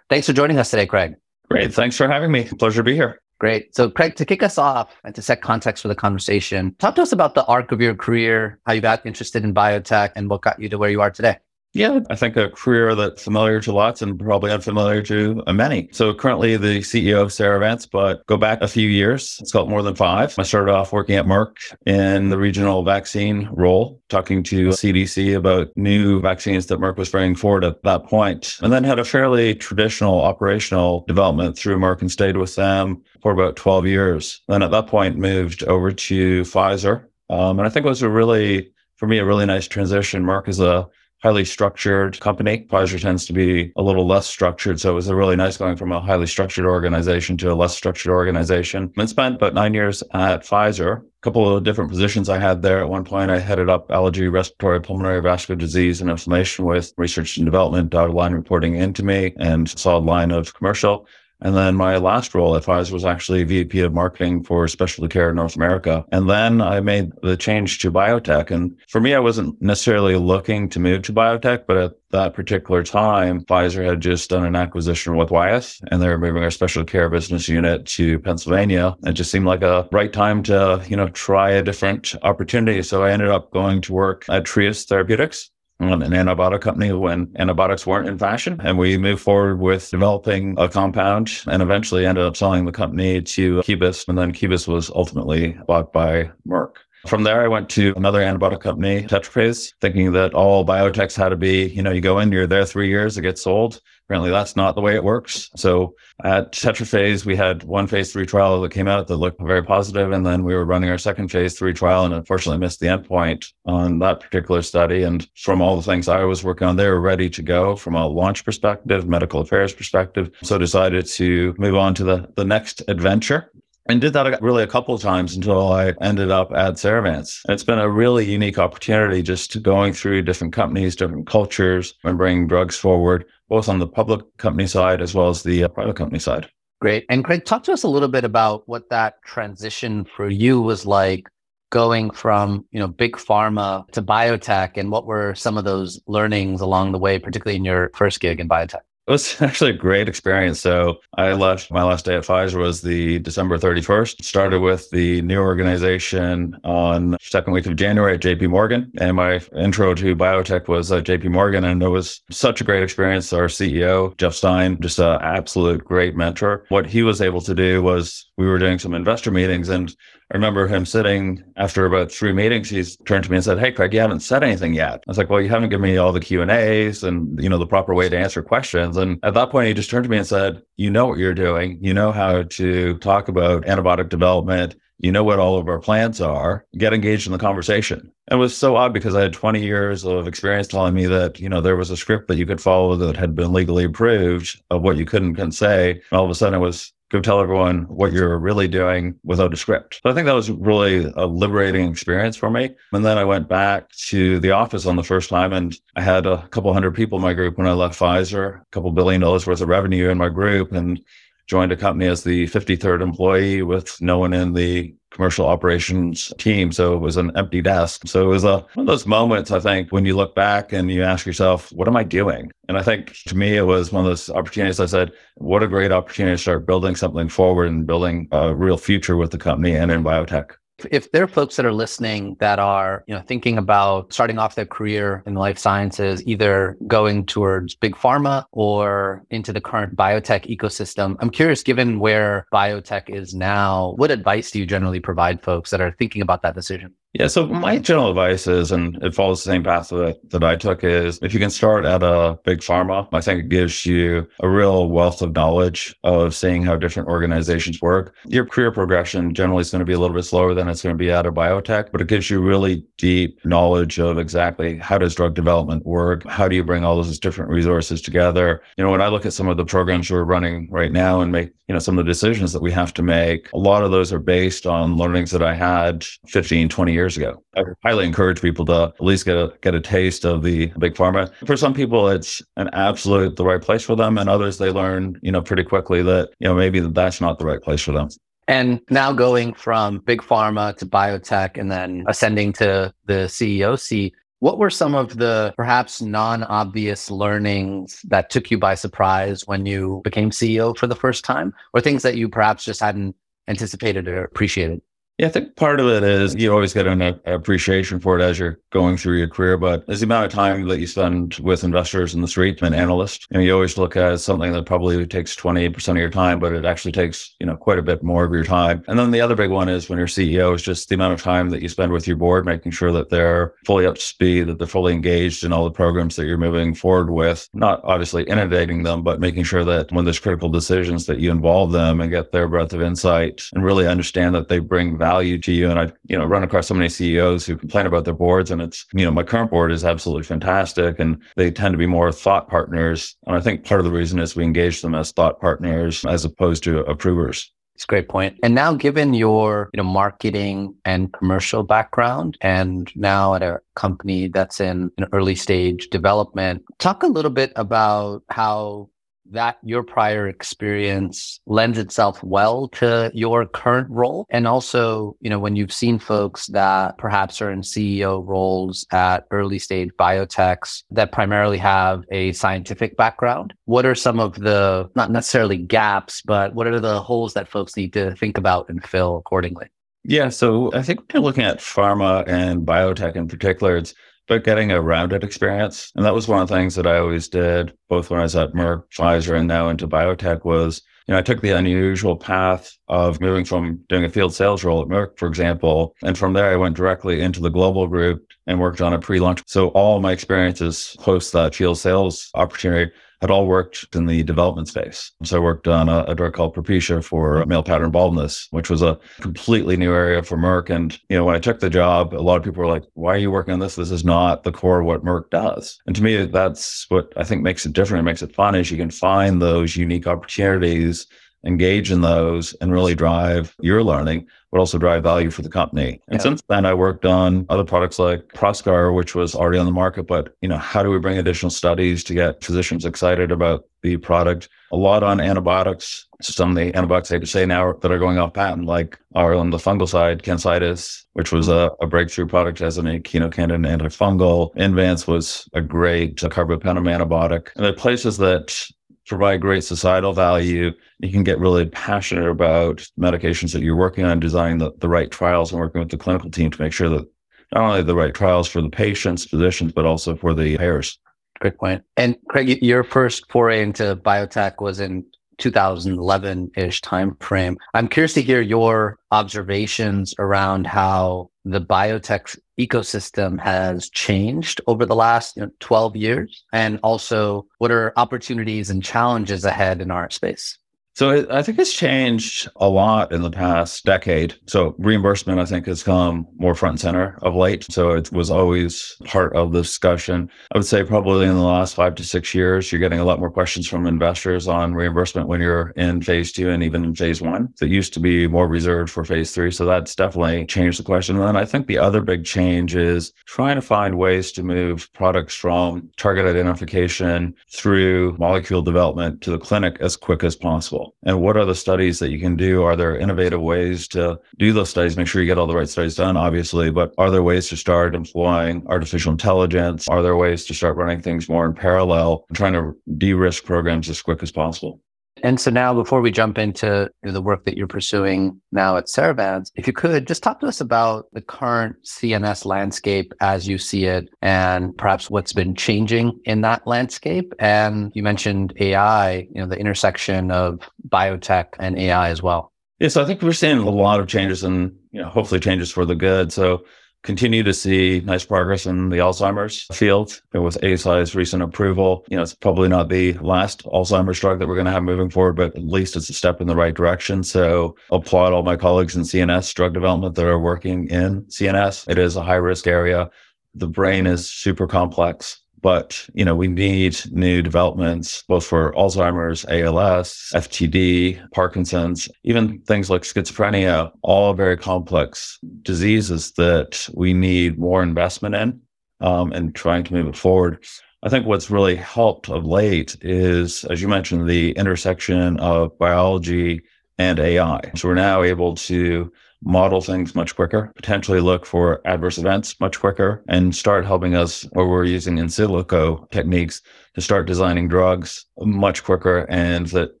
Thanks 0.08 0.26
for 0.26 0.32
joining 0.32 0.58
us 0.58 0.70
today, 0.70 0.86
Craig. 0.86 1.14
Great. 1.50 1.74
Thanks 1.74 1.96
for 1.96 2.08
having 2.08 2.32
me. 2.32 2.44
Pleasure 2.44 2.78
to 2.78 2.84
be 2.84 2.94
here. 2.94 3.20
Great. 3.38 3.76
So, 3.76 3.90
Craig, 3.90 4.16
to 4.16 4.24
kick 4.24 4.42
us 4.42 4.56
off 4.56 4.96
and 5.04 5.14
to 5.14 5.20
set 5.20 5.42
context 5.42 5.82
for 5.82 5.88
the 5.88 5.94
conversation, 5.94 6.74
talk 6.78 6.94
to 6.94 7.02
us 7.02 7.12
about 7.12 7.34
the 7.34 7.44
arc 7.44 7.70
of 7.70 7.82
your 7.82 7.94
career, 7.94 8.58
how 8.66 8.72
you 8.72 8.80
got 8.80 9.04
interested 9.04 9.44
in 9.44 9.52
biotech, 9.52 10.12
and 10.16 10.30
what 10.30 10.40
got 10.40 10.58
you 10.58 10.70
to 10.70 10.78
where 10.78 10.90
you 10.90 11.02
are 11.02 11.10
today. 11.10 11.36
Yeah, 11.74 12.00
I 12.08 12.16
think 12.16 12.36
a 12.36 12.48
career 12.48 12.94
that's 12.94 13.22
familiar 13.22 13.60
to 13.60 13.72
lots 13.72 14.00
and 14.00 14.18
probably 14.18 14.50
unfamiliar 14.50 15.02
to 15.02 15.42
many. 15.52 15.88
So 15.92 16.14
currently 16.14 16.56
the 16.56 16.78
CEO 16.78 17.20
of 17.20 17.28
Cerevance, 17.28 17.88
but 17.90 18.24
go 18.26 18.38
back 18.38 18.62
a 18.62 18.68
few 18.68 18.88
years. 18.88 19.36
It's 19.40 19.52
called 19.52 19.68
more 19.68 19.82
than 19.82 19.94
five. 19.94 20.34
I 20.38 20.44
started 20.44 20.72
off 20.72 20.92
working 20.92 21.16
at 21.16 21.26
Merck 21.26 21.56
in 21.84 22.30
the 22.30 22.38
regional 22.38 22.82
vaccine 22.84 23.48
role, 23.52 24.00
talking 24.08 24.42
to 24.44 24.68
CDC 24.68 25.36
about 25.36 25.68
new 25.76 26.20
vaccines 26.20 26.66
that 26.66 26.80
Merck 26.80 26.96
was 26.96 27.10
bringing 27.10 27.36
forward 27.36 27.64
at 27.64 27.82
that 27.82 28.04
point, 28.04 28.56
and 28.62 28.72
then 28.72 28.82
had 28.82 28.98
a 28.98 29.04
fairly 29.04 29.54
traditional 29.54 30.22
operational 30.22 31.04
development 31.06 31.58
through 31.58 31.78
Merck 31.78 32.00
and 32.00 32.10
stayed 32.10 32.38
with 32.38 32.54
them 32.56 33.02
for 33.20 33.30
about 33.32 33.56
12 33.56 33.86
years. 33.86 34.40
Then 34.48 34.62
at 34.62 34.70
that 34.70 34.86
point 34.86 35.18
moved 35.18 35.64
over 35.64 35.92
to 35.92 36.42
Pfizer. 36.42 37.04
Um, 37.28 37.58
and 37.58 37.66
I 37.66 37.68
think 37.68 37.84
it 37.84 37.90
was 37.90 38.02
a 38.02 38.08
really, 38.08 38.72
for 38.96 39.06
me, 39.06 39.18
a 39.18 39.24
really 39.24 39.44
nice 39.44 39.68
transition. 39.68 40.24
Merck 40.24 40.48
is 40.48 40.60
a 40.60 40.88
highly 41.22 41.44
structured 41.44 42.18
company. 42.20 42.66
Pfizer 42.70 43.00
tends 43.00 43.26
to 43.26 43.32
be 43.32 43.72
a 43.76 43.82
little 43.82 44.06
less 44.06 44.26
structured. 44.26 44.80
So 44.80 44.92
it 44.92 44.94
was 44.94 45.08
a 45.08 45.16
really 45.16 45.36
nice 45.36 45.56
going 45.56 45.76
from 45.76 45.92
a 45.92 46.00
highly 46.00 46.26
structured 46.26 46.64
organization 46.64 47.36
to 47.38 47.52
a 47.52 47.54
less 47.54 47.76
structured 47.76 48.12
organization. 48.12 48.92
And 48.96 49.08
spent 49.08 49.36
about 49.36 49.54
nine 49.54 49.74
years 49.74 50.02
at 50.14 50.44
Pfizer. 50.44 50.98
A 50.98 51.22
couple 51.22 51.56
of 51.56 51.64
different 51.64 51.90
positions 51.90 52.28
I 52.28 52.38
had 52.38 52.62
there. 52.62 52.78
At 52.78 52.88
one 52.88 53.04
point, 53.04 53.30
I 53.30 53.40
headed 53.40 53.68
up 53.68 53.90
allergy, 53.90 54.28
respiratory, 54.28 54.80
pulmonary 54.80 55.20
vascular 55.20 55.58
disease, 55.58 56.00
and 56.00 56.08
inflammation 56.08 56.64
with 56.64 56.92
research 56.96 57.36
and 57.36 57.44
development, 57.44 57.90
dotted 57.90 58.14
line 58.14 58.32
reporting 58.32 58.76
into 58.76 59.04
me, 59.04 59.34
and 59.38 59.68
solid 59.68 60.04
line 60.04 60.30
of 60.30 60.54
commercial. 60.54 61.06
And 61.40 61.56
then 61.56 61.76
my 61.76 61.96
last 61.98 62.34
role 62.34 62.56
at 62.56 62.64
Pfizer 62.64 62.92
was 62.92 63.04
actually 63.04 63.44
VP 63.44 63.80
of 63.80 63.94
marketing 63.94 64.42
for 64.42 64.66
specialty 64.68 65.08
care 65.08 65.30
in 65.30 65.36
North 65.36 65.56
America. 65.56 66.04
And 66.10 66.28
then 66.28 66.60
I 66.60 66.80
made 66.80 67.12
the 67.22 67.36
change 67.36 67.78
to 67.80 67.92
biotech. 67.92 68.50
And 68.50 68.76
for 68.88 69.00
me, 69.00 69.14
I 69.14 69.20
wasn't 69.20 69.60
necessarily 69.62 70.16
looking 70.16 70.68
to 70.70 70.80
move 70.80 71.02
to 71.02 71.12
biotech, 71.12 71.64
but 71.66 71.76
at 71.76 71.92
that 72.10 72.34
particular 72.34 72.82
time, 72.82 73.42
Pfizer 73.44 73.84
had 73.84 74.00
just 74.00 74.30
done 74.30 74.44
an 74.44 74.56
acquisition 74.56 75.16
with 75.16 75.30
Wyeth 75.30 75.80
and 75.90 76.02
they 76.02 76.08
were 76.08 76.18
moving 76.18 76.42
our 76.42 76.50
specialty 76.50 76.90
care 76.90 77.08
business 77.08 77.48
unit 77.48 77.86
to 77.86 78.18
Pennsylvania. 78.20 78.96
It 79.04 79.12
just 79.12 79.30
seemed 79.30 79.46
like 79.46 79.62
a 79.62 79.88
right 79.92 80.12
time 80.12 80.42
to, 80.44 80.82
you 80.88 80.96
know, 80.96 81.08
try 81.08 81.50
a 81.50 81.62
different 81.62 82.14
opportunity. 82.22 82.82
So 82.82 83.02
I 83.04 83.12
ended 83.12 83.28
up 83.28 83.52
going 83.52 83.82
to 83.82 83.92
work 83.92 84.24
at 84.28 84.44
Trius 84.44 84.84
Therapeutics 84.86 85.50
an 85.80 86.00
antibiotic 86.00 86.60
company 86.60 86.92
when 86.92 87.30
antibiotics 87.36 87.86
weren't 87.86 88.08
in 88.08 88.18
fashion. 88.18 88.60
And 88.62 88.78
we 88.78 88.98
moved 88.98 89.22
forward 89.22 89.60
with 89.60 89.90
developing 89.90 90.54
a 90.58 90.68
compound 90.68 91.30
and 91.46 91.62
eventually 91.62 92.04
ended 92.04 92.24
up 92.24 92.36
selling 92.36 92.64
the 92.64 92.72
company 92.72 93.22
to 93.22 93.62
Cubist. 93.62 94.08
And 94.08 94.18
then 94.18 94.32
Cubist 94.32 94.66
was 94.66 94.90
ultimately 94.90 95.56
bought 95.66 95.92
by 95.92 96.30
Merck. 96.46 96.76
From 97.06 97.22
there, 97.22 97.42
I 97.42 97.48
went 97.48 97.68
to 97.70 97.94
another 97.96 98.20
antibiotic 98.20 98.60
company, 98.60 99.04
Tetraphase, 99.04 99.72
thinking 99.80 100.12
that 100.12 100.34
all 100.34 100.66
biotechs 100.66 101.16
had 101.16 101.28
to 101.28 101.36
be, 101.36 101.66
you 101.66 101.80
know, 101.80 101.92
you 101.92 102.00
go 102.00 102.18
in, 102.18 102.32
you're 102.32 102.46
there 102.46 102.64
three 102.64 102.88
years, 102.88 103.16
it 103.16 103.22
gets 103.22 103.42
sold. 103.42 103.80
Apparently, 104.08 104.30
that's 104.30 104.56
not 104.56 104.74
the 104.74 104.80
way 104.80 104.94
it 104.94 105.04
works. 105.04 105.50
So 105.54 105.94
at 106.24 106.52
Tetraphase, 106.52 107.26
we 107.26 107.36
had 107.36 107.64
one 107.64 107.86
phase 107.86 108.10
three 108.10 108.24
trial 108.24 108.58
that 108.62 108.72
came 108.72 108.88
out 108.88 109.06
that 109.06 109.16
looked 109.16 109.38
very 109.42 109.62
positive, 109.62 110.12
and 110.12 110.24
then 110.24 110.44
we 110.44 110.54
were 110.54 110.64
running 110.64 110.88
our 110.88 110.96
second 110.96 111.28
phase 111.28 111.58
three 111.58 111.74
trial, 111.74 112.06
and 112.06 112.14
unfortunately 112.14 112.58
missed 112.58 112.80
the 112.80 112.86
endpoint 112.86 113.52
on 113.66 113.98
that 113.98 114.20
particular 114.20 114.62
study. 114.62 115.02
And 115.02 115.28
from 115.36 115.60
all 115.60 115.76
the 115.76 115.82
things 115.82 116.08
I 116.08 116.24
was 116.24 116.42
working 116.42 116.66
on, 116.66 116.76
they 116.76 116.88
were 116.88 117.00
ready 117.00 117.28
to 117.28 117.42
go 117.42 117.76
from 117.76 117.96
a 117.96 118.06
launch 118.06 118.46
perspective, 118.46 119.06
medical 119.06 119.40
affairs 119.40 119.74
perspective. 119.74 120.30
So 120.42 120.56
decided 120.56 121.04
to 121.06 121.54
move 121.58 121.76
on 121.76 121.92
to 121.96 122.04
the 122.04 122.32
the 122.34 122.46
next 122.46 122.82
adventure 122.88 123.52
and 123.88 124.00
did 124.00 124.12
that 124.12 124.40
really 124.42 124.62
a 124.62 124.66
couple 124.66 124.94
of 124.94 125.00
times 125.00 125.34
until 125.34 125.72
I 125.72 125.94
ended 126.00 126.30
up 126.30 126.52
at 126.52 126.74
Cerevance. 126.74 127.40
It's 127.48 127.64
been 127.64 127.78
a 127.78 127.88
really 127.88 128.30
unique 128.30 128.58
opportunity 128.58 129.22
just 129.22 129.62
going 129.62 129.94
through 129.94 130.22
different 130.22 130.52
companies, 130.52 130.94
different 130.94 131.26
cultures, 131.26 131.94
and 132.04 132.18
bringing 132.18 132.46
drugs 132.46 132.76
forward, 132.76 133.24
both 133.48 133.68
on 133.68 133.78
the 133.78 133.86
public 133.86 134.24
company 134.36 134.66
side 134.66 135.00
as 135.00 135.14
well 135.14 135.28
as 135.28 135.42
the 135.42 135.64
uh, 135.64 135.68
private 135.68 135.96
company 135.96 136.18
side. 136.18 136.48
Great. 136.80 137.04
And 137.08 137.24
Craig, 137.24 137.44
talk 137.44 137.64
to 137.64 137.72
us 137.72 137.82
a 137.82 137.88
little 137.88 138.08
bit 138.08 138.24
about 138.24 138.68
what 138.68 138.88
that 138.90 139.20
transition 139.24 140.06
for 140.16 140.28
you 140.28 140.60
was 140.60 140.86
like 140.86 141.28
going 141.70 142.10
from, 142.10 142.64
you 142.70 142.78
know, 142.78 142.86
big 142.86 143.16
pharma 143.16 143.86
to 143.90 144.00
biotech 144.00 144.76
and 144.76 144.90
what 144.90 145.06
were 145.06 145.34
some 145.34 145.58
of 145.58 145.64
those 145.64 146.00
learnings 146.06 146.60
along 146.60 146.92
the 146.92 146.98
way, 146.98 147.18
particularly 147.18 147.56
in 147.56 147.64
your 147.64 147.90
first 147.94 148.20
gig 148.20 148.38
in 148.40 148.48
biotech? 148.48 148.80
It 149.08 149.12
was 149.12 149.40
actually 149.42 149.70
a 149.70 149.74
great 149.74 150.06
experience. 150.06 150.60
So 150.60 151.00
I 151.16 151.32
left 151.32 151.70
my 151.70 151.82
last 151.82 152.04
day 152.04 152.16
at 152.16 152.24
Pfizer 152.24 152.58
was 152.58 152.82
the 152.82 153.18
December 153.20 153.56
31st. 153.56 154.22
Started 154.22 154.60
with 154.60 154.90
the 154.90 155.22
new 155.22 155.40
organization 155.40 156.54
on 156.62 157.16
second 157.22 157.54
week 157.54 157.64
of 157.64 157.76
January 157.76 158.14
at 158.14 158.20
JP 158.20 158.50
Morgan. 158.50 158.92
And 159.00 159.16
my 159.16 159.40
intro 159.56 159.94
to 159.94 160.14
biotech 160.14 160.68
was 160.68 160.92
uh, 160.92 160.96
at 160.96 161.04
JP 161.04 161.30
Morgan. 161.30 161.64
And 161.64 161.82
it 161.82 161.88
was 161.88 162.20
such 162.30 162.60
a 162.60 162.64
great 162.64 162.82
experience. 162.82 163.32
Our 163.32 163.46
CEO, 163.46 164.14
Jeff 164.18 164.34
Stein, 164.34 164.78
just 164.82 164.98
an 164.98 165.18
absolute 165.22 165.82
great 165.84 166.14
mentor. 166.14 166.66
What 166.68 166.86
he 166.86 167.02
was 167.02 167.22
able 167.22 167.40
to 167.40 167.54
do 167.54 167.82
was 167.82 168.26
we 168.36 168.46
were 168.46 168.58
doing 168.58 168.78
some 168.78 168.92
investor 168.92 169.30
meetings 169.30 169.70
and 169.70 169.96
I 170.30 170.36
remember 170.36 170.66
him 170.66 170.84
sitting 170.84 171.42
after 171.56 171.86
about 171.86 172.12
three 172.12 172.34
meetings. 172.34 172.68
He's 172.68 172.98
turned 173.06 173.24
to 173.24 173.30
me 173.30 173.38
and 173.38 173.44
said, 173.44 173.58
"Hey, 173.58 173.72
Craig, 173.72 173.94
you 173.94 174.00
haven't 174.00 174.20
said 174.20 174.42
anything 174.42 174.74
yet." 174.74 174.96
I 174.96 175.10
was 175.10 175.16
like, 175.16 175.30
"Well, 175.30 175.40
you 175.40 175.48
haven't 175.48 175.70
given 175.70 175.90
me 175.90 175.96
all 175.96 176.12
the 176.12 176.20
Q 176.20 176.42
and 176.42 176.50
A's 176.50 177.02
and 177.02 177.42
you 177.42 177.48
know 177.48 177.56
the 177.56 177.66
proper 177.66 177.94
way 177.94 178.10
to 178.10 178.18
answer 178.18 178.42
questions." 178.42 178.98
And 178.98 179.18
at 179.22 179.32
that 179.34 179.50
point, 179.50 179.68
he 179.68 179.74
just 179.74 179.88
turned 179.88 180.04
to 180.04 180.10
me 180.10 180.18
and 180.18 180.26
said, 180.26 180.60
"You 180.76 180.90
know 180.90 181.06
what 181.06 181.18
you're 181.18 181.32
doing. 181.32 181.78
You 181.80 181.94
know 181.94 182.12
how 182.12 182.42
to 182.42 182.98
talk 182.98 183.28
about 183.28 183.64
antibiotic 183.64 184.10
development. 184.10 184.76
You 184.98 185.12
know 185.12 185.24
what 185.24 185.38
all 185.38 185.56
of 185.58 185.68
our 185.68 185.78
plans 185.78 186.20
are. 186.20 186.66
Get 186.76 186.92
engaged 186.92 187.26
in 187.26 187.32
the 187.32 187.38
conversation." 187.38 188.12
And 188.30 188.38
it 188.38 188.40
was 188.40 188.54
so 188.54 188.76
odd 188.76 188.92
because 188.92 189.14
I 189.14 189.22
had 189.22 189.32
20 189.32 189.62
years 189.62 190.04
of 190.04 190.28
experience 190.28 190.68
telling 190.68 190.92
me 190.92 191.06
that 191.06 191.40
you 191.40 191.48
know 191.48 191.62
there 191.62 191.76
was 191.76 191.90
a 191.90 191.96
script 191.96 192.28
that 192.28 192.36
you 192.36 192.44
could 192.44 192.60
follow 192.60 192.96
that 192.96 193.16
had 193.16 193.34
been 193.34 193.54
legally 193.54 193.84
approved 193.84 194.60
of 194.70 194.82
what 194.82 194.98
you 194.98 195.06
couldn't 195.06 195.36
can 195.36 195.52
say. 195.52 195.92
And 195.92 196.18
all 196.18 196.24
of 196.26 196.30
a 196.30 196.34
sudden, 196.34 196.60
it 196.60 196.62
was 196.62 196.92
go 197.10 197.20
tell 197.20 197.40
everyone 197.40 197.82
what 197.84 198.12
you're 198.12 198.38
really 198.38 198.68
doing 198.68 199.14
without 199.24 199.52
a 199.52 199.56
script. 199.56 200.00
So 200.02 200.10
I 200.10 200.14
think 200.14 200.26
that 200.26 200.34
was 200.34 200.50
really 200.50 201.10
a 201.16 201.26
liberating 201.26 201.90
experience 201.90 202.36
for 202.36 202.50
me. 202.50 202.74
And 202.92 203.04
then 203.04 203.18
I 203.18 203.24
went 203.24 203.48
back 203.48 203.90
to 204.08 204.38
the 204.40 204.50
office 204.50 204.86
on 204.86 204.96
the 204.96 205.02
first 205.02 205.30
time 205.30 205.52
and 205.52 205.74
I 205.96 206.02
had 206.02 206.26
a 206.26 206.46
couple 206.48 206.72
hundred 206.72 206.94
people 206.94 207.16
in 207.18 207.22
my 207.22 207.34
group 207.34 207.56
when 207.56 207.66
I 207.66 207.72
left 207.72 207.98
Pfizer, 207.98 208.60
a 208.60 208.64
couple 208.72 208.90
billion 208.92 209.20
dollars 209.20 209.46
worth 209.46 209.60
of 209.60 209.68
revenue 209.68 210.10
in 210.10 210.18
my 210.18 210.28
group 210.28 210.72
and 210.72 211.00
joined 211.46 211.72
a 211.72 211.76
company 211.76 212.06
as 212.06 212.22
the 212.22 212.44
53rd 212.48 213.00
employee 213.00 213.62
with 213.62 214.00
no 214.02 214.18
one 214.18 214.34
in 214.34 214.52
the 214.52 214.94
commercial 215.10 215.46
operations 215.46 216.32
team. 216.38 216.72
So 216.72 216.94
it 216.94 216.98
was 216.98 217.16
an 217.16 217.36
empty 217.36 217.62
desk. 217.62 218.06
So 218.06 218.24
it 218.24 218.28
was 218.28 218.44
a, 218.44 218.58
one 218.74 218.80
of 218.80 218.86
those 218.86 219.06
moments, 219.06 219.50
I 219.50 219.60
think, 219.60 219.90
when 219.90 220.04
you 220.04 220.16
look 220.16 220.34
back 220.34 220.72
and 220.72 220.90
you 220.90 221.02
ask 221.02 221.26
yourself, 221.26 221.72
what 221.72 221.88
am 221.88 221.96
I 221.96 222.04
doing? 222.04 222.50
And 222.68 222.76
I 222.76 222.82
think 222.82 223.16
to 223.26 223.36
me, 223.36 223.56
it 223.56 223.62
was 223.62 223.92
one 223.92 224.04
of 224.04 224.10
those 224.10 224.28
opportunities 224.28 224.80
I 224.80 224.86
said, 224.86 225.12
what 225.36 225.62
a 225.62 225.68
great 225.68 225.92
opportunity 225.92 226.36
to 226.36 226.42
start 226.42 226.66
building 226.66 226.94
something 226.94 227.28
forward 227.28 227.68
and 227.68 227.86
building 227.86 228.28
a 228.32 228.54
real 228.54 228.76
future 228.76 229.16
with 229.16 229.30
the 229.30 229.38
company 229.38 229.74
and 229.74 229.90
in 229.90 230.04
biotech 230.04 230.50
if 230.90 231.10
there 231.12 231.24
are 231.24 231.28
folks 231.28 231.56
that 231.56 231.66
are 231.66 231.72
listening 231.72 232.36
that 232.40 232.58
are 232.58 233.04
you 233.06 233.14
know 233.14 233.22
thinking 233.22 233.58
about 233.58 234.12
starting 234.12 234.38
off 234.38 234.54
their 234.54 234.66
career 234.66 235.22
in 235.26 235.34
life 235.34 235.58
sciences 235.58 236.22
either 236.26 236.76
going 236.86 237.26
towards 237.26 237.74
big 237.74 237.94
pharma 237.94 238.44
or 238.52 239.24
into 239.30 239.52
the 239.52 239.60
current 239.60 239.96
biotech 239.96 240.46
ecosystem 240.46 241.16
i'm 241.20 241.30
curious 241.30 241.62
given 241.62 241.98
where 241.98 242.46
biotech 242.52 243.08
is 243.08 243.34
now 243.34 243.94
what 243.96 244.10
advice 244.10 244.50
do 244.50 244.58
you 244.58 244.66
generally 244.66 245.00
provide 245.00 245.42
folks 245.42 245.70
that 245.70 245.80
are 245.80 245.94
thinking 245.98 246.22
about 246.22 246.42
that 246.42 246.54
decision 246.54 246.94
Yeah. 247.14 247.26
So 247.26 247.46
my 247.46 247.78
general 247.78 248.10
advice 248.10 248.46
is, 248.46 248.70
and 248.70 249.02
it 249.02 249.14
follows 249.14 249.42
the 249.42 249.50
same 249.50 249.64
path 249.64 249.88
that, 249.88 250.18
that 250.30 250.44
I 250.44 250.56
took 250.56 250.84
is 250.84 251.18
if 251.22 251.32
you 251.32 251.40
can 251.40 251.48
start 251.48 251.86
at 251.86 252.02
a 252.02 252.38
big 252.44 252.58
pharma, 252.58 253.08
I 253.12 253.22
think 253.22 253.44
it 253.44 253.48
gives 253.48 253.86
you 253.86 254.28
a 254.40 254.48
real 254.48 254.90
wealth 254.90 255.22
of 255.22 255.34
knowledge 255.34 255.96
of 256.04 256.34
seeing 256.34 256.62
how 256.62 256.76
different 256.76 257.08
organizations 257.08 257.80
work. 257.80 258.14
Your 258.26 258.44
career 258.44 258.70
progression 258.70 259.34
generally 259.34 259.62
is 259.62 259.70
going 259.70 259.80
to 259.80 259.86
be 259.86 259.94
a 259.94 259.98
little 259.98 260.14
bit 260.14 260.24
slower 260.24 260.52
than 260.52 260.68
it's 260.68 260.82
going 260.82 260.94
to 260.94 260.98
be 260.98 261.10
at 261.10 261.24
a 261.24 261.32
biotech, 261.32 261.92
but 261.92 262.02
it 262.02 262.08
gives 262.08 262.28
you 262.28 262.42
really 262.42 262.84
deep 262.98 263.42
knowledge 263.44 263.98
of 263.98 264.18
exactly 264.18 264.76
how 264.76 264.98
does 264.98 265.14
drug 265.14 265.34
development 265.34 265.86
work? 265.86 266.26
How 266.26 266.46
do 266.46 266.56
you 266.56 266.62
bring 266.62 266.84
all 266.84 266.96
those 266.96 267.18
different 267.18 267.50
resources 267.50 268.02
together? 268.02 268.60
You 268.76 268.84
know, 268.84 268.90
when 268.90 269.00
I 269.00 269.08
look 269.08 269.24
at 269.24 269.32
some 269.32 269.48
of 269.48 269.56
the 269.56 269.64
programs 269.64 270.10
we're 270.10 270.24
running 270.24 270.68
right 270.70 270.92
now 270.92 271.22
and 271.22 271.32
make, 271.32 271.52
you 271.68 271.72
know, 271.72 271.78
some 271.78 271.98
of 271.98 272.04
the 272.04 272.10
decisions 272.10 272.52
that 272.52 272.62
we 272.62 272.70
have 272.72 272.92
to 272.94 273.02
make, 273.02 273.50
a 273.52 273.58
lot 273.58 273.82
of 273.82 273.90
those 273.90 274.12
are 274.12 274.18
based 274.18 274.66
on 274.66 274.96
learnings 274.96 275.30
that 275.30 275.42
I 275.42 275.54
had 275.54 276.04
15, 276.26 276.68
20 276.68 276.97
years 276.98 277.16
ago. 277.16 277.42
I 277.56 277.62
highly 277.82 278.04
encourage 278.04 278.42
people 278.42 278.64
to 278.66 278.92
at 278.98 279.00
least 279.00 279.24
get 279.24 279.36
a 279.36 279.52
get 279.62 279.74
a 279.74 279.80
taste 279.80 280.24
of 280.24 280.42
the 280.42 280.66
big 280.78 280.94
pharma. 280.94 281.32
For 281.46 281.56
some 281.56 281.74
people, 281.74 282.08
it's 282.08 282.42
an 282.56 282.68
absolute 282.72 283.36
the 283.36 283.44
right 283.44 283.62
place 283.62 283.82
for 283.82 283.96
them, 283.96 284.18
and 284.18 284.28
others 284.28 284.58
they 284.58 284.70
learn 284.70 285.18
you 285.22 285.32
know 285.32 285.42
pretty 285.42 285.64
quickly 285.64 286.02
that 286.02 286.30
you 286.38 286.48
know 286.48 286.54
maybe 286.54 286.80
that's 286.80 287.20
not 287.20 287.38
the 287.38 287.46
right 287.46 287.62
place 287.62 287.80
for 287.80 287.92
them. 287.92 288.08
And 288.48 288.80
now 288.90 289.12
going 289.12 289.52
from 289.52 289.98
big 289.98 290.22
pharma 290.22 290.74
to 290.78 290.86
biotech 290.86 291.58
and 291.58 291.70
then 291.70 292.04
ascending 292.08 292.54
to 292.54 292.94
the 293.04 293.28
CEO 293.28 293.78
seat, 293.78 294.14
what 294.40 294.58
were 294.58 294.70
some 294.70 294.94
of 294.94 295.18
the 295.18 295.52
perhaps 295.56 296.00
non 296.00 296.44
obvious 296.44 297.10
learnings 297.10 298.00
that 298.08 298.30
took 298.30 298.50
you 298.50 298.58
by 298.58 298.74
surprise 298.74 299.46
when 299.46 299.66
you 299.66 300.00
became 300.04 300.30
CEO 300.30 300.76
for 300.76 300.86
the 300.86 300.96
first 300.96 301.24
time, 301.24 301.52
or 301.74 301.80
things 301.80 302.02
that 302.02 302.16
you 302.16 302.28
perhaps 302.28 302.64
just 302.64 302.80
hadn't 302.80 303.14
anticipated 303.48 304.08
or 304.08 304.24
appreciated? 304.24 304.80
Yeah, 305.18 305.26
I 305.26 305.30
think 305.30 305.56
part 305.56 305.80
of 305.80 305.88
it 305.88 306.04
is 306.04 306.36
you 306.36 306.52
always 306.52 306.72
get 306.72 306.86
an 306.86 307.02
appreciation 307.26 307.98
for 307.98 308.16
it 308.16 308.22
as 308.22 308.38
you're 308.38 308.60
going 308.70 308.96
through 308.96 309.18
your 309.18 309.26
career, 309.26 309.56
but 309.56 309.82
it's 309.88 309.98
the 309.98 310.06
amount 310.06 310.26
of 310.26 310.30
time 310.30 310.68
that 310.68 310.78
you 310.78 310.86
spend 310.86 311.34
with 311.42 311.64
investors 311.64 312.14
in 312.14 312.20
the 312.20 312.28
street 312.28 312.62
and 312.62 312.72
analysts. 312.72 313.26
You 313.32 313.38
know, 313.38 313.42
you 313.42 313.52
always 313.52 313.76
look 313.76 313.96
at 313.96 314.20
something 314.20 314.52
that 314.52 314.64
probably 314.64 315.04
takes 315.08 315.34
20% 315.34 315.88
of 315.88 315.96
your 315.96 316.08
time, 316.08 316.38
but 316.38 316.52
it 316.52 316.64
actually 316.64 316.92
takes, 316.92 317.34
you 317.40 317.46
know, 317.46 317.56
quite 317.56 317.80
a 317.80 317.82
bit 317.82 318.00
more 318.04 318.22
of 318.22 318.32
your 318.32 318.44
time. 318.44 318.84
And 318.86 318.96
then 318.96 319.10
the 319.10 319.20
other 319.20 319.34
big 319.34 319.50
one 319.50 319.68
is 319.68 319.88
when 319.88 319.98
you're 319.98 320.06
CEO 320.06 320.54
is 320.54 320.62
just 320.62 320.88
the 320.88 320.94
amount 320.94 321.14
of 321.14 321.20
time 321.20 321.50
that 321.50 321.62
you 321.62 321.68
spend 321.68 321.90
with 321.90 322.06
your 322.06 322.16
board, 322.16 322.46
making 322.46 322.70
sure 322.70 322.92
that 322.92 323.10
they're 323.10 323.54
fully 323.66 323.86
up 323.86 323.96
to 323.96 324.00
speed, 324.00 324.46
that 324.46 324.58
they're 324.58 324.68
fully 324.68 324.92
engaged 324.92 325.42
in 325.42 325.52
all 325.52 325.64
the 325.64 325.70
programs 325.72 326.14
that 326.14 326.26
you're 326.26 326.38
moving 326.38 326.76
forward 326.76 327.10
with, 327.10 327.48
not 327.52 327.80
obviously 327.82 328.22
inundating 328.28 328.84
them, 328.84 329.02
but 329.02 329.18
making 329.18 329.42
sure 329.42 329.64
that 329.64 329.90
when 329.90 330.04
there's 330.04 330.20
critical 330.20 330.48
decisions 330.48 331.06
that 331.06 331.18
you 331.18 331.32
involve 331.32 331.72
them 331.72 332.00
and 332.00 332.12
get 332.12 332.30
their 332.30 332.46
breadth 332.46 332.72
of 332.72 332.82
insight 332.82 333.42
and 333.52 333.64
really 333.64 333.88
understand 333.88 334.32
that 334.32 334.46
they 334.46 334.60
bring 334.60 334.96
value 334.96 335.07
value 335.08 335.38
to 335.38 335.52
you. 335.52 335.70
And 335.70 335.78
I, 335.80 335.92
you 336.04 336.18
know, 336.18 336.26
run 336.26 336.44
across 336.44 336.66
so 336.66 336.74
many 336.74 336.90
CEOs 336.90 337.46
who 337.46 337.56
complain 337.56 337.86
about 337.86 338.04
their 338.04 338.14
boards 338.14 338.50
and 338.50 338.60
it's, 338.60 338.84
you 338.92 339.04
know, 339.04 339.10
my 339.10 339.22
current 339.22 339.50
board 339.50 339.72
is 339.72 339.84
absolutely 339.84 340.24
fantastic 340.24 340.98
and 340.98 341.22
they 341.36 341.50
tend 341.50 341.72
to 341.72 341.78
be 341.78 341.86
more 341.86 342.12
thought 342.12 342.48
partners. 342.48 343.16
And 343.26 343.34
I 343.34 343.40
think 343.40 343.64
part 343.64 343.80
of 343.80 343.86
the 343.86 343.98
reason 344.00 344.18
is 344.18 344.36
we 344.36 344.44
engage 344.44 344.82
them 344.82 344.94
as 344.94 345.12
thought 345.12 345.40
partners 345.40 346.04
as 346.04 346.24
opposed 346.26 346.62
to 346.64 346.80
approvers. 346.80 347.50
It's 347.74 347.84
a 347.84 347.86
great 347.86 348.08
point. 348.08 348.36
And 348.42 348.54
now 348.54 348.74
given 348.74 349.14
your, 349.14 349.70
you 349.72 349.78
know, 349.78 349.88
marketing 349.88 350.74
and 350.84 351.12
commercial 351.12 351.62
background 351.62 352.36
and 352.40 352.90
now 352.96 353.34
at 353.34 353.42
a 353.42 353.60
company 353.76 354.28
that's 354.28 354.60
in 354.60 354.90
an 354.98 355.06
early 355.12 355.36
stage 355.36 355.88
development, 355.88 356.64
talk 356.78 357.02
a 357.02 357.06
little 357.06 357.30
bit 357.30 357.52
about 357.54 358.24
how 358.30 358.90
that 359.32 359.58
your 359.62 359.82
prior 359.82 360.28
experience 360.28 361.40
lends 361.46 361.78
itself 361.78 362.22
well 362.22 362.68
to 362.68 363.10
your 363.14 363.46
current 363.46 363.88
role? 363.90 364.26
And 364.30 364.46
also 364.46 365.16
you 365.20 365.30
know 365.30 365.38
when 365.38 365.56
you've 365.56 365.72
seen 365.72 365.98
folks 365.98 366.46
that 366.48 366.98
perhaps 366.98 367.40
are 367.40 367.50
in 367.50 367.60
ceo 367.60 368.26
roles 368.26 368.86
at 368.92 369.24
early 369.30 369.58
stage 369.58 369.90
biotechs 369.98 370.82
that 370.90 371.12
primarily 371.12 371.58
have 371.58 372.04
a 372.10 372.32
scientific 372.32 372.96
background 372.96 373.54
what 373.64 373.86
are 373.86 373.94
some 373.94 374.20
of 374.20 374.34
the 374.36 374.88
not 374.94 375.10
necessarily 375.10 375.56
gaps 375.56 376.22
but 376.22 376.54
what 376.54 376.66
are 376.66 376.80
the 376.80 377.00
holes 377.00 377.34
that 377.34 377.48
folks 377.48 377.76
need 377.76 377.92
to 377.92 378.14
think 378.16 378.38
about 378.38 378.68
and 378.68 378.84
fill 378.84 379.16
accordingly? 379.16 379.66
Yeah 380.04 380.28
so 380.28 380.72
i 380.74 380.82
think 380.82 381.00
when 381.00 381.06
you're 381.14 381.22
looking 381.22 381.44
at 381.44 381.58
pharma 381.58 382.26
and 382.26 382.66
biotech 382.66 383.16
in 383.16 383.28
particular 383.28 383.76
it's 383.76 383.94
but 384.28 384.44
getting 384.44 384.70
a 384.70 384.80
rounded 384.80 385.24
experience. 385.24 385.90
And 385.96 386.04
that 386.04 386.14
was 386.14 386.28
one 386.28 386.40
of 386.40 386.48
the 386.48 386.54
things 386.54 386.74
that 386.76 386.86
I 386.86 386.98
always 386.98 387.28
did, 387.28 387.72
both 387.88 388.10
when 388.10 388.20
I 388.20 388.24
was 388.24 388.36
at 388.36 388.52
Merck, 388.52 388.84
Pfizer, 388.94 389.36
and 389.36 389.48
now 389.48 389.68
into 389.68 389.88
biotech 389.88 390.44
was, 390.44 390.82
you 391.06 391.12
know, 391.12 391.18
I 391.18 391.22
took 391.22 391.40
the 391.40 391.50
unusual 391.50 392.16
path 392.16 392.70
of 392.88 393.20
moving 393.20 393.44
from 393.44 393.80
doing 393.88 394.04
a 394.04 394.10
field 394.10 394.34
sales 394.34 394.62
role 394.62 394.82
at 394.82 394.88
Merck, 394.88 395.18
for 395.18 395.26
example. 395.26 395.96
And 396.02 396.16
from 396.16 396.34
there, 396.34 396.52
I 396.52 396.56
went 396.56 396.76
directly 396.76 397.22
into 397.22 397.40
the 397.40 397.48
global 397.48 397.86
group 397.86 398.26
and 398.46 398.60
worked 398.60 398.82
on 398.82 398.92
a 398.92 398.98
pre-launch. 398.98 399.42
So 399.46 399.68
all 399.68 400.00
my 400.00 400.12
experiences 400.12 400.94
post 401.00 401.32
that 401.32 401.54
field 401.54 401.78
sales 401.78 402.30
opportunity 402.34 402.92
had 403.20 403.30
all 403.30 403.46
worked 403.46 403.86
in 403.94 404.06
the 404.06 404.22
development 404.22 404.68
space. 404.68 405.12
So 405.24 405.36
I 405.36 405.40
worked 405.40 405.66
on 405.66 405.88
a, 405.88 406.04
a 406.04 406.14
drug 406.14 406.34
called 406.34 406.54
Propecia 406.54 407.02
for 407.02 407.44
male 407.46 407.62
pattern 407.62 407.90
baldness, 407.90 408.48
which 408.50 408.70
was 408.70 408.82
a 408.82 408.98
completely 409.20 409.76
new 409.76 409.92
area 409.92 410.22
for 410.22 410.36
Merck. 410.36 410.70
And, 410.70 410.98
you 411.08 411.16
know, 411.16 411.24
when 411.24 411.34
I 411.34 411.40
took 411.40 411.60
the 411.60 411.70
job, 411.70 412.14
a 412.14 412.16
lot 412.16 412.36
of 412.36 412.44
people 412.44 412.62
were 412.62 412.70
like, 412.70 412.84
why 412.94 413.14
are 413.14 413.18
you 413.18 413.30
working 413.30 413.54
on 413.54 413.60
this? 413.60 413.76
This 413.76 413.90
is 413.90 414.04
not 414.04 414.44
the 414.44 414.52
core 414.52 414.80
of 414.80 414.86
what 414.86 415.04
Merck 415.04 415.30
does. 415.30 415.78
And 415.86 415.96
to 415.96 416.02
me, 416.02 416.26
that's 416.26 416.86
what 416.90 417.12
I 417.16 417.24
think 417.24 417.42
makes 417.42 417.66
it 417.66 417.72
different. 417.72 418.02
It 418.02 418.10
makes 418.10 418.22
it 418.22 418.34
fun 418.34 418.54
is 418.54 418.70
you 418.70 418.76
can 418.76 418.90
find 418.90 419.42
those 419.42 419.76
unique 419.76 420.06
opportunities 420.06 421.06
engage 421.44 421.90
in 421.90 422.00
those 422.00 422.52
and 422.54 422.72
really 422.72 422.94
drive 422.94 423.54
your 423.60 423.82
learning, 423.82 424.26
but 424.50 424.58
also 424.58 424.78
drive 424.78 425.02
value 425.02 425.30
for 425.30 425.42
the 425.42 425.48
company. 425.48 426.00
And 426.08 426.18
yeah. 426.18 426.22
since 426.22 426.42
then, 426.48 426.64
I 426.64 426.74
worked 426.74 427.04
on 427.04 427.46
other 427.48 427.64
products 427.64 427.98
like 427.98 428.28
Proscar, 428.28 428.94
which 428.94 429.14
was 429.14 429.34
already 429.34 429.58
on 429.58 429.66
the 429.66 429.72
market. 429.72 430.06
But 430.06 430.34
you 430.40 430.48
know, 430.48 430.58
how 430.58 430.82
do 430.82 430.90
we 430.90 430.98
bring 430.98 431.18
additional 431.18 431.50
studies 431.50 432.02
to 432.04 432.14
get 432.14 432.42
physicians 432.42 432.84
excited 432.84 433.30
about 433.30 433.64
the 433.82 433.96
product? 433.98 434.48
A 434.72 434.76
lot 434.76 435.02
on 435.02 435.20
antibiotics. 435.20 436.06
Some 436.20 436.50
of 436.50 436.56
the 436.56 436.74
antibiotics 436.74 437.08
to 437.08 437.26
say 437.26 437.46
now 437.46 437.72
that 437.74 437.92
are 437.92 437.98
going 437.98 438.18
off 438.18 438.34
patent, 438.34 438.66
like 438.66 438.98
are 439.14 439.34
on 439.34 439.50
the 439.50 439.58
fungal 439.58 439.88
side, 439.88 440.22
Cancidas, 440.22 441.04
which 441.12 441.32
was 441.32 441.48
a, 441.48 441.70
a 441.80 441.86
breakthrough 441.86 442.26
product 442.26 442.60
as 442.60 442.78
an 442.78 442.86
echinocandin 442.86 443.66
antifungal. 443.66 444.54
Invanz 444.56 445.06
was 445.06 445.48
a 445.52 445.60
great 445.60 446.16
carbapenem 446.16 446.88
antibiotic. 446.88 447.48
And 447.56 447.64
the 447.64 447.72
places 447.72 448.18
that 448.18 448.66
provide 449.08 449.40
great 449.40 449.64
societal 449.64 450.12
value. 450.12 450.70
You 451.00 451.10
can 451.10 451.24
get 451.24 451.38
really 451.38 451.66
passionate 451.66 452.28
about 452.28 452.86
medications 452.98 453.52
that 453.52 453.62
you're 453.62 453.76
working 453.76 454.04
on, 454.04 454.20
designing 454.20 454.58
the, 454.58 454.72
the 454.78 454.88
right 454.88 455.10
trials 455.10 455.50
and 455.50 455.60
working 455.60 455.80
with 455.80 455.90
the 455.90 455.96
clinical 455.96 456.30
team 456.30 456.50
to 456.50 456.62
make 456.62 456.72
sure 456.72 456.88
that 456.90 457.08
not 457.52 457.64
only 457.64 457.82
the 457.82 457.94
right 457.94 458.14
trials 458.14 458.46
for 458.46 458.60
the 458.60 458.68
patients, 458.68 459.24
physicians, 459.24 459.72
but 459.72 459.86
also 459.86 460.14
for 460.14 460.34
the 460.34 460.56
payers. 460.58 460.98
Great 461.40 461.56
point. 461.56 461.82
And 461.96 462.16
Craig, 462.28 462.62
your 462.62 462.84
first 462.84 463.30
foray 463.30 463.62
into 463.62 463.96
biotech 463.96 464.60
was 464.60 464.80
in 464.80 465.04
2011-ish 465.38 466.82
timeframe. 466.82 467.56
I'm 467.74 467.88
curious 467.88 468.14
to 468.14 468.22
hear 468.22 468.40
your 468.40 468.98
observations 469.10 470.14
around 470.18 470.66
how 470.66 471.30
the 471.44 471.60
biotech 471.60 472.38
ecosystem 472.58 473.40
has 473.40 473.88
changed 473.90 474.60
over 474.66 474.84
the 474.84 474.96
last 474.96 475.36
you 475.36 475.42
know, 475.42 475.50
12 475.60 475.96
years, 475.96 476.44
and 476.52 476.78
also 476.82 477.46
what 477.58 477.70
are 477.70 477.92
opportunities 477.96 478.70
and 478.70 478.82
challenges 478.82 479.44
ahead 479.44 479.80
in 479.80 479.90
our 479.90 480.10
space. 480.10 480.58
So 480.98 481.24
I 481.30 481.44
think 481.44 481.60
it's 481.60 481.74
changed 481.74 482.48
a 482.56 482.68
lot 482.68 483.12
in 483.12 483.22
the 483.22 483.30
past 483.30 483.84
decade. 483.84 484.34
So 484.48 484.74
reimbursement, 484.78 485.38
I 485.38 485.44
think, 485.44 485.66
has 485.66 485.84
come 485.84 486.26
more 486.38 486.56
front 486.56 486.72
and 486.72 486.80
center 486.80 487.16
of 487.22 487.36
late. 487.36 487.64
So 487.70 487.92
it 487.92 488.10
was 488.10 488.32
always 488.32 488.96
part 489.04 489.32
of 489.36 489.52
the 489.52 489.62
discussion. 489.62 490.28
I 490.52 490.58
would 490.58 490.66
say 490.66 490.82
probably 490.82 491.26
in 491.26 491.36
the 491.36 491.40
last 491.40 491.76
five 491.76 491.94
to 491.94 492.02
six 492.02 492.34
years, 492.34 492.72
you're 492.72 492.80
getting 492.80 492.98
a 492.98 493.04
lot 493.04 493.20
more 493.20 493.30
questions 493.30 493.68
from 493.68 493.86
investors 493.86 494.48
on 494.48 494.74
reimbursement 494.74 495.28
when 495.28 495.40
you're 495.40 495.72
in 495.76 496.02
phase 496.02 496.32
two 496.32 496.50
and 496.50 496.64
even 496.64 496.82
in 496.82 496.96
phase 496.96 497.22
one. 497.22 497.54
That 497.60 497.68
used 497.68 497.94
to 497.94 498.00
be 498.00 498.26
more 498.26 498.48
reserved 498.48 498.90
for 498.90 499.04
phase 499.04 499.30
three. 499.30 499.52
So 499.52 499.64
that's 499.64 499.94
definitely 499.94 500.46
changed 500.46 500.80
the 500.80 500.82
question. 500.82 501.14
And 501.14 501.24
then 501.24 501.36
I 501.36 501.44
think 501.44 501.68
the 501.68 501.78
other 501.78 502.00
big 502.00 502.24
change 502.24 502.74
is 502.74 503.12
trying 503.26 503.54
to 503.54 503.62
find 503.62 503.98
ways 503.98 504.32
to 504.32 504.42
move 504.42 504.92
products 504.94 505.36
from 505.36 505.92
target 505.96 506.26
identification 506.26 507.36
through 507.52 508.16
molecule 508.18 508.62
development 508.62 509.20
to 509.20 509.30
the 509.30 509.38
clinic 509.38 509.76
as 509.78 509.96
quick 509.96 510.24
as 510.24 510.34
possible. 510.34 510.87
And 511.04 511.20
what 511.20 511.36
are 511.36 511.44
the 511.44 511.54
studies 511.54 511.98
that 511.98 512.10
you 512.10 512.18
can 512.18 512.36
do? 512.36 512.62
Are 512.62 512.76
there 512.76 512.96
innovative 512.96 513.40
ways 513.40 513.88
to 513.88 514.18
do 514.38 514.52
those 514.52 514.70
studies? 514.70 514.96
Make 514.96 515.06
sure 515.06 515.22
you 515.22 515.26
get 515.26 515.38
all 515.38 515.46
the 515.46 515.56
right 515.56 515.68
studies 515.68 515.96
done, 515.96 516.16
obviously, 516.16 516.70
but 516.70 516.94
are 516.98 517.10
there 517.10 517.22
ways 517.22 517.48
to 517.48 517.56
start 517.56 517.94
employing 517.94 518.66
artificial 518.66 519.12
intelligence? 519.12 519.86
Are 519.88 520.02
there 520.02 520.16
ways 520.16 520.44
to 520.46 520.54
start 520.54 520.76
running 520.76 521.00
things 521.00 521.28
more 521.28 521.46
in 521.46 521.54
parallel 521.54 522.24
and 522.28 522.36
trying 522.36 522.54
to 522.54 522.76
de 522.96 523.12
risk 523.12 523.44
programs 523.44 523.88
as 523.88 524.02
quick 524.02 524.22
as 524.22 524.32
possible? 524.32 524.80
And 525.22 525.40
so 525.40 525.50
now, 525.50 525.74
before 525.74 526.00
we 526.00 526.10
jump 526.10 526.38
into 526.38 526.90
the 527.02 527.22
work 527.22 527.44
that 527.44 527.56
you're 527.56 527.66
pursuing 527.66 528.40
now 528.52 528.76
at 528.76 528.86
Cerevance, 528.86 529.50
if 529.56 529.66
you 529.66 529.72
could 529.72 530.06
just 530.06 530.22
talk 530.22 530.40
to 530.40 530.46
us 530.46 530.60
about 530.60 531.06
the 531.12 531.20
current 531.20 531.76
CNS 531.84 532.44
landscape 532.44 533.12
as 533.20 533.48
you 533.48 533.58
see 533.58 533.84
it, 533.84 534.08
and 534.22 534.76
perhaps 534.76 535.10
what's 535.10 535.32
been 535.32 535.54
changing 535.54 536.18
in 536.24 536.40
that 536.42 536.66
landscape. 536.66 537.32
And 537.38 537.92
you 537.94 538.02
mentioned 538.02 538.54
AI, 538.60 539.28
you 539.32 539.40
know, 539.40 539.46
the 539.46 539.58
intersection 539.58 540.30
of 540.30 540.68
biotech 540.88 541.48
and 541.58 541.78
AI 541.78 542.10
as 542.10 542.22
well. 542.22 542.52
Yeah, 542.78 542.88
so 542.88 543.02
I 543.02 543.06
think 543.06 543.22
we're 543.22 543.32
seeing 543.32 543.58
a 543.58 543.70
lot 543.70 544.00
of 544.00 544.06
changes 544.06 544.44
and 544.44 544.72
you 544.92 545.02
know, 545.02 545.08
hopefully 545.08 545.40
changes 545.40 545.70
for 545.70 545.84
the 545.84 545.94
good. 545.94 546.32
So 546.32 546.64
continue 547.02 547.42
to 547.42 547.54
see 547.54 548.02
nice 548.04 548.24
progress 548.24 548.66
in 548.66 548.88
the 548.88 548.96
Alzheimer's 548.96 549.62
field 549.76 550.20
with 550.32 550.60
Eisai's 550.60 551.14
recent 551.14 551.42
approval. 551.42 552.04
You 552.08 552.16
know, 552.16 552.22
it's 552.22 552.34
probably 552.34 552.68
not 552.68 552.88
the 552.88 553.14
last 553.14 553.64
Alzheimer's 553.64 554.20
drug 554.20 554.38
that 554.38 554.48
we're 554.48 554.54
going 554.54 554.66
to 554.66 554.72
have 554.72 554.82
moving 554.82 555.10
forward, 555.10 555.36
but 555.36 555.54
at 555.54 555.62
least 555.62 555.96
it's 555.96 556.10
a 556.10 556.14
step 556.14 556.40
in 556.40 556.46
the 556.46 556.56
right 556.56 556.74
direction. 556.74 557.22
So 557.22 557.76
applaud 557.90 558.32
all 558.32 558.42
my 558.42 558.56
colleagues 558.56 558.96
in 558.96 559.02
CNS 559.02 559.54
drug 559.54 559.74
development 559.74 560.16
that 560.16 560.26
are 560.26 560.38
working 560.38 560.88
in 560.88 561.22
CNS. 561.24 561.88
It 561.88 561.98
is 561.98 562.16
a 562.16 562.22
high 562.22 562.34
risk 562.34 562.66
area. 562.66 563.10
The 563.54 563.68
brain 563.68 564.06
is 564.06 564.28
super 564.28 564.66
complex 564.66 565.40
but 565.60 566.06
you 566.14 566.24
know 566.24 566.34
we 566.34 566.48
need 566.48 566.98
new 567.10 567.42
developments 567.42 568.22
both 568.28 568.44
for 568.44 568.72
alzheimer's 568.74 569.44
als 569.46 570.30
ftd 570.34 571.18
parkinson's 571.32 572.08
even 572.24 572.58
things 572.60 572.90
like 572.90 573.02
schizophrenia 573.02 573.90
all 574.02 574.34
very 574.34 574.56
complex 574.56 575.38
diseases 575.62 576.32
that 576.32 576.88
we 576.94 577.12
need 577.12 577.58
more 577.58 577.82
investment 577.82 578.34
in 578.34 578.60
um, 579.00 579.32
and 579.32 579.54
trying 579.54 579.84
to 579.84 579.94
move 579.94 580.06
it 580.06 580.16
forward. 580.16 580.64
I 581.02 581.08
think 581.08 581.26
what's 581.26 581.50
really 581.50 581.76
helped 581.76 582.28
of 582.28 582.44
late 582.44 582.96
is 583.00 583.64
as 583.64 583.80
you 583.80 583.88
mentioned 583.88 584.28
the 584.28 584.50
intersection 584.52 585.38
of 585.38 585.78
biology 585.78 586.62
and 586.98 587.20
ai 587.20 587.60
so 587.76 587.86
we're 587.86 587.94
now 587.94 588.22
able 588.22 588.56
to 588.56 589.12
model 589.42 589.80
things 589.80 590.14
much 590.14 590.34
quicker, 590.34 590.72
potentially 590.74 591.20
look 591.20 591.46
for 591.46 591.80
adverse 591.84 592.18
events 592.18 592.58
much 592.60 592.80
quicker, 592.80 593.22
and 593.28 593.54
start 593.54 593.86
helping 593.86 594.14
us 594.14 594.42
where 594.52 594.66
we're 594.66 594.84
using 594.84 595.18
in 595.18 595.26
silico 595.26 596.08
techniques 596.10 596.62
to 596.94 597.00
start 597.00 597.26
designing 597.26 597.68
drugs 597.68 598.26
much 598.40 598.84
quicker 598.84 599.26
and 599.28 599.66
that 599.68 600.00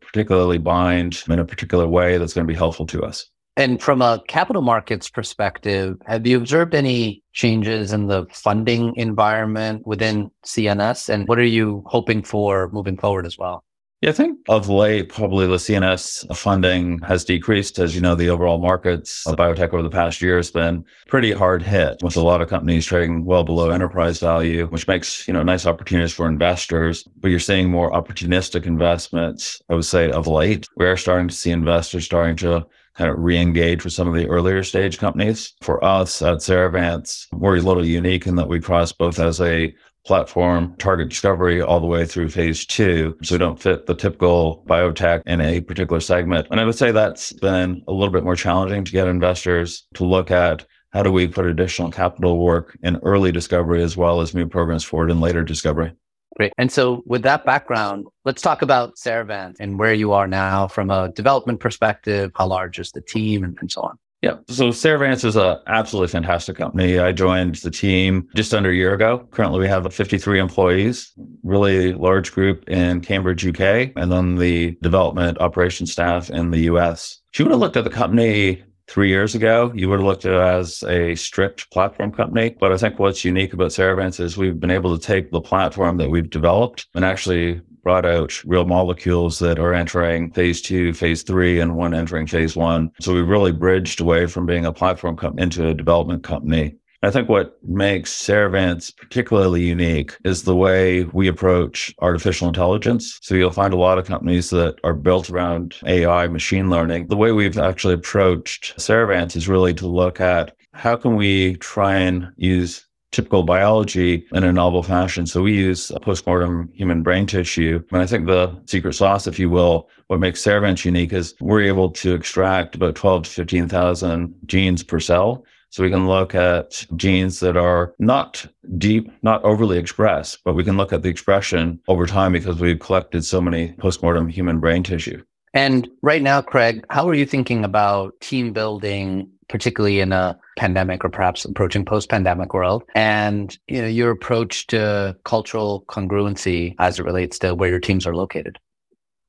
particularly 0.00 0.58
bind 0.58 1.22
in 1.28 1.38
a 1.38 1.44
particular 1.44 1.86
way 1.86 2.18
that's 2.18 2.34
going 2.34 2.46
to 2.46 2.52
be 2.52 2.56
helpful 2.58 2.86
to 2.86 3.02
us. 3.02 3.30
And 3.56 3.82
from 3.82 4.02
a 4.02 4.22
capital 4.28 4.62
markets 4.62 5.10
perspective, 5.10 5.96
have 6.06 6.24
you 6.24 6.36
observed 6.36 6.76
any 6.76 7.24
changes 7.32 7.92
in 7.92 8.06
the 8.06 8.24
funding 8.32 8.94
environment 8.94 9.84
within 9.84 10.30
CNS? 10.46 11.08
And 11.08 11.26
what 11.26 11.40
are 11.40 11.44
you 11.44 11.82
hoping 11.86 12.22
for 12.22 12.70
moving 12.72 12.96
forward 12.96 13.26
as 13.26 13.36
well? 13.36 13.64
Yeah, 14.00 14.10
I 14.10 14.12
think 14.12 14.38
of 14.48 14.68
late, 14.68 15.08
probably 15.08 15.48
the 15.48 15.56
CNS 15.56 16.36
funding 16.36 17.00
has 17.00 17.24
decreased. 17.24 17.80
As 17.80 17.96
you 17.96 18.00
know, 18.00 18.14
the 18.14 18.30
overall 18.30 18.58
markets 18.58 19.26
of 19.26 19.34
biotech 19.34 19.72
over 19.72 19.82
the 19.82 19.90
past 19.90 20.22
year 20.22 20.36
has 20.36 20.52
been 20.52 20.84
pretty 21.08 21.32
hard 21.32 21.62
hit 21.62 22.00
with 22.00 22.16
a 22.16 22.20
lot 22.20 22.40
of 22.40 22.48
companies 22.48 22.86
trading 22.86 23.24
well 23.24 23.42
below 23.42 23.70
enterprise 23.70 24.20
value, 24.20 24.68
which 24.68 24.86
makes, 24.86 25.26
you 25.26 25.34
know, 25.34 25.42
nice 25.42 25.66
opportunities 25.66 26.12
for 26.12 26.28
investors. 26.28 27.02
But 27.16 27.32
you're 27.32 27.40
seeing 27.40 27.72
more 27.72 27.90
opportunistic 27.90 28.66
investments, 28.66 29.60
I 29.68 29.74
would 29.74 29.84
say, 29.84 30.12
of 30.12 30.28
late. 30.28 30.68
We 30.76 30.86
are 30.86 30.96
starting 30.96 31.26
to 31.26 31.34
see 31.34 31.50
investors 31.50 32.04
starting 32.04 32.36
to 32.36 32.68
kind 32.94 33.10
of 33.10 33.18
re-engage 33.18 33.84
with 33.84 33.92
some 33.92 34.06
of 34.06 34.14
the 34.14 34.28
earlier 34.28 34.62
stage 34.62 34.98
companies. 34.98 35.54
For 35.60 35.82
us 35.84 36.22
at 36.22 36.38
Cerevance, 36.38 37.26
we're 37.32 37.56
a 37.56 37.60
little 37.60 37.86
unique 37.86 38.26
in 38.26 38.34
that 38.36 38.48
we 38.48 38.60
cross 38.60 38.92
both 38.92 39.18
as 39.20 39.40
a 39.40 39.72
platform 40.08 40.74
target 40.78 41.10
discovery 41.10 41.60
all 41.60 41.80
the 41.80 41.86
way 41.86 42.06
through 42.06 42.30
phase 42.30 42.64
two. 42.64 43.14
So 43.22 43.34
we 43.34 43.38
don't 43.38 43.60
fit 43.60 43.84
the 43.86 43.94
typical 43.94 44.64
biotech 44.66 45.22
in 45.26 45.40
a 45.42 45.60
particular 45.60 46.00
segment. 46.00 46.48
And 46.50 46.58
I 46.58 46.64
would 46.64 46.74
say 46.74 46.90
that's 46.90 47.32
been 47.34 47.84
a 47.86 47.92
little 47.92 48.12
bit 48.12 48.24
more 48.24 48.34
challenging 48.34 48.84
to 48.84 48.92
get 48.92 49.06
investors 49.06 49.86
to 49.94 50.04
look 50.04 50.30
at 50.30 50.64
how 50.92 51.02
do 51.02 51.12
we 51.12 51.28
put 51.28 51.44
additional 51.44 51.90
capital 51.90 52.38
work 52.38 52.76
in 52.82 52.96
early 53.02 53.30
discovery 53.30 53.82
as 53.82 53.98
well 53.98 54.22
as 54.22 54.32
move 54.34 54.48
programs 54.48 54.82
forward 54.82 55.10
in 55.10 55.20
later 55.20 55.44
discovery. 55.44 55.92
Great. 56.38 56.52
And 56.56 56.72
so, 56.72 57.02
with 57.04 57.22
that 57.22 57.44
background, 57.44 58.06
let's 58.24 58.40
talk 58.40 58.62
about 58.62 58.96
Cerevance 58.96 59.56
and 59.60 59.78
where 59.78 59.92
you 59.92 60.12
are 60.12 60.26
now 60.26 60.68
from 60.68 60.88
a 60.88 61.10
development 61.10 61.60
perspective. 61.60 62.30
How 62.34 62.46
large 62.46 62.78
is 62.78 62.92
the 62.92 63.00
team, 63.02 63.44
and, 63.44 63.58
and 63.60 63.70
so 63.70 63.82
on? 63.82 63.98
Yeah. 64.20 64.38
So 64.48 64.70
Cerevance 64.70 65.24
is 65.24 65.36
an 65.36 65.58
absolutely 65.68 66.08
fantastic 66.08 66.56
company. 66.56 66.98
I 66.98 67.12
joined 67.12 67.54
the 67.56 67.70
team 67.70 68.28
just 68.34 68.52
under 68.52 68.70
a 68.70 68.74
year 68.74 68.92
ago. 68.92 69.28
Currently, 69.30 69.60
we 69.60 69.68
have 69.68 69.92
53 69.92 70.40
employees, 70.40 71.12
really 71.44 71.92
large 71.92 72.32
group 72.32 72.68
in 72.68 73.00
Cambridge, 73.00 73.46
UK, 73.46 73.92
and 73.94 74.10
then 74.10 74.34
the 74.34 74.76
development 74.82 75.40
operations 75.40 75.92
staff 75.92 76.30
in 76.30 76.50
the 76.50 76.62
US. 76.62 77.20
If 77.32 77.38
you 77.38 77.44
would 77.44 77.52
have 77.52 77.60
looked 77.60 77.76
at 77.76 77.84
the 77.84 77.90
company 77.90 78.64
three 78.88 79.08
years 79.08 79.34
ago, 79.36 79.70
you 79.74 79.88
would 79.88 80.00
have 80.00 80.06
looked 80.06 80.24
at 80.24 80.32
it 80.32 80.40
as 80.40 80.82
a 80.84 81.14
strict 81.14 81.70
platform 81.70 82.10
company. 82.10 82.56
But 82.58 82.72
I 82.72 82.76
think 82.76 82.98
what's 82.98 83.24
unique 83.24 83.52
about 83.52 83.70
Cerevance 83.70 84.18
is 84.18 84.36
we've 84.36 84.58
been 84.58 84.70
able 84.70 84.98
to 84.98 85.06
take 85.06 85.30
the 85.30 85.40
platform 85.40 85.98
that 85.98 86.10
we've 86.10 86.28
developed 86.28 86.86
and 86.94 87.04
actually 87.04 87.60
brought 87.88 88.04
out 88.04 88.44
real 88.44 88.66
molecules 88.66 89.38
that 89.38 89.58
are 89.58 89.72
entering 89.72 90.30
phase 90.32 90.60
two, 90.60 90.92
phase 90.92 91.22
three, 91.22 91.58
and 91.58 91.74
one 91.74 91.94
entering 91.94 92.26
phase 92.26 92.54
one. 92.54 92.90
So 93.00 93.14
we 93.14 93.22
really 93.22 93.50
bridged 93.50 94.02
away 94.02 94.26
from 94.26 94.44
being 94.44 94.66
a 94.66 94.74
platform 94.74 95.16
company 95.16 95.44
into 95.44 95.66
a 95.66 95.72
development 95.72 96.22
company. 96.22 96.76
I 97.02 97.10
think 97.10 97.30
what 97.30 97.56
makes 97.64 98.12
Cerevance 98.12 98.94
particularly 98.94 99.62
unique 99.62 100.14
is 100.22 100.42
the 100.42 100.54
way 100.54 101.04
we 101.14 101.28
approach 101.28 101.94
artificial 102.00 102.46
intelligence. 102.46 103.18
So 103.22 103.34
you'll 103.34 103.52
find 103.52 103.72
a 103.72 103.78
lot 103.78 103.96
of 103.96 104.06
companies 104.06 104.50
that 104.50 104.76
are 104.84 104.92
built 104.92 105.30
around 105.30 105.76
AI, 105.86 106.28
machine 106.28 106.68
learning. 106.68 107.06
The 107.06 107.16
way 107.16 107.32
we've 107.32 107.56
actually 107.56 107.94
approached 107.94 108.76
Cerevance 108.76 109.34
is 109.34 109.48
really 109.48 109.72
to 109.72 109.86
look 109.86 110.20
at 110.20 110.54
how 110.74 110.94
can 110.96 111.16
we 111.16 111.56
try 111.56 111.94
and 111.96 112.28
use 112.36 112.84
typical 113.10 113.42
biology 113.42 114.26
in 114.32 114.44
a 114.44 114.52
novel 114.52 114.82
fashion. 114.82 115.26
So 115.26 115.42
we 115.42 115.54
use 115.54 115.90
postmortem 116.02 116.70
human 116.74 117.02
brain 117.02 117.26
tissue. 117.26 117.82
And 117.90 118.02
I 118.02 118.06
think 118.06 118.26
the 118.26 118.54
secret 118.66 118.94
sauce, 118.94 119.26
if 119.26 119.38
you 119.38 119.48
will, 119.50 119.88
what 120.08 120.20
makes 120.20 120.42
Cerevance 120.42 120.84
unique 120.84 121.12
is 121.12 121.34
we're 121.40 121.62
able 121.62 121.90
to 121.90 122.14
extract 122.14 122.74
about 122.74 122.94
12 122.94 123.24
to 123.24 123.30
15,000 123.30 124.34
genes 124.46 124.82
per 124.82 125.00
cell. 125.00 125.44
So 125.70 125.82
we 125.82 125.90
can 125.90 126.08
look 126.08 126.34
at 126.34 126.86
genes 126.96 127.40
that 127.40 127.56
are 127.56 127.94
not 127.98 128.46
deep, 128.78 129.10
not 129.22 129.44
overly 129.44 129.78
expressed, 129.78 130.38
but 130.44 130.54
we 130.54 130.64
can 130.64 130.78
look 130.78 130.94
at 130.94 131.02
the 131.02 131.10
expression 131.10 131.78
over 131.88 132.06
time 132.06 132.32
because 132.32 132.58
we've 132.58 132.78
collected 132.78 133.24
so 133.24 133.40
many 133.40 133.72
postmortem 133.72 134.28
human 134.28 134.60
brain 134.60 134.82
tissue. 134.82 135.22
And 135.52 135.88
right 136.02 136.22
now, 136.22 136.40
Craig, 136.40 136.86
how 136.90 137.08
are 137.08 137.14
you 137.14 137.26
thinking 137.26 137.64
about 137.64 138.18
team 138.20 138.52
building 138.52 139.30
particularly 139.48 140.00
in 140.00 140.12
a 140.12 140.38
pandemic 140.56 141.04
or 141.04 141.08
perhaps 141.08 141.44
approaching 141.44 141.84
post-pandemic 141.84 142.52
world 142.54 142.82
and 142.94 143.58
you 143.68 143.80
know 143.80 143.88
your 143.88 144.10
approach 144.10 144.66
to 144.66 145.16
cultural 145.24 145.84
congruency 145.88 146.74
as 146.78 146.98
it 146.98 147.04
relates 147.04 147.38
to 147.38 147.54
where 147.54 147.70
your 147.70 147.80
teams 147.80 148.06
are 148.06 148.14
located 148.14 148.58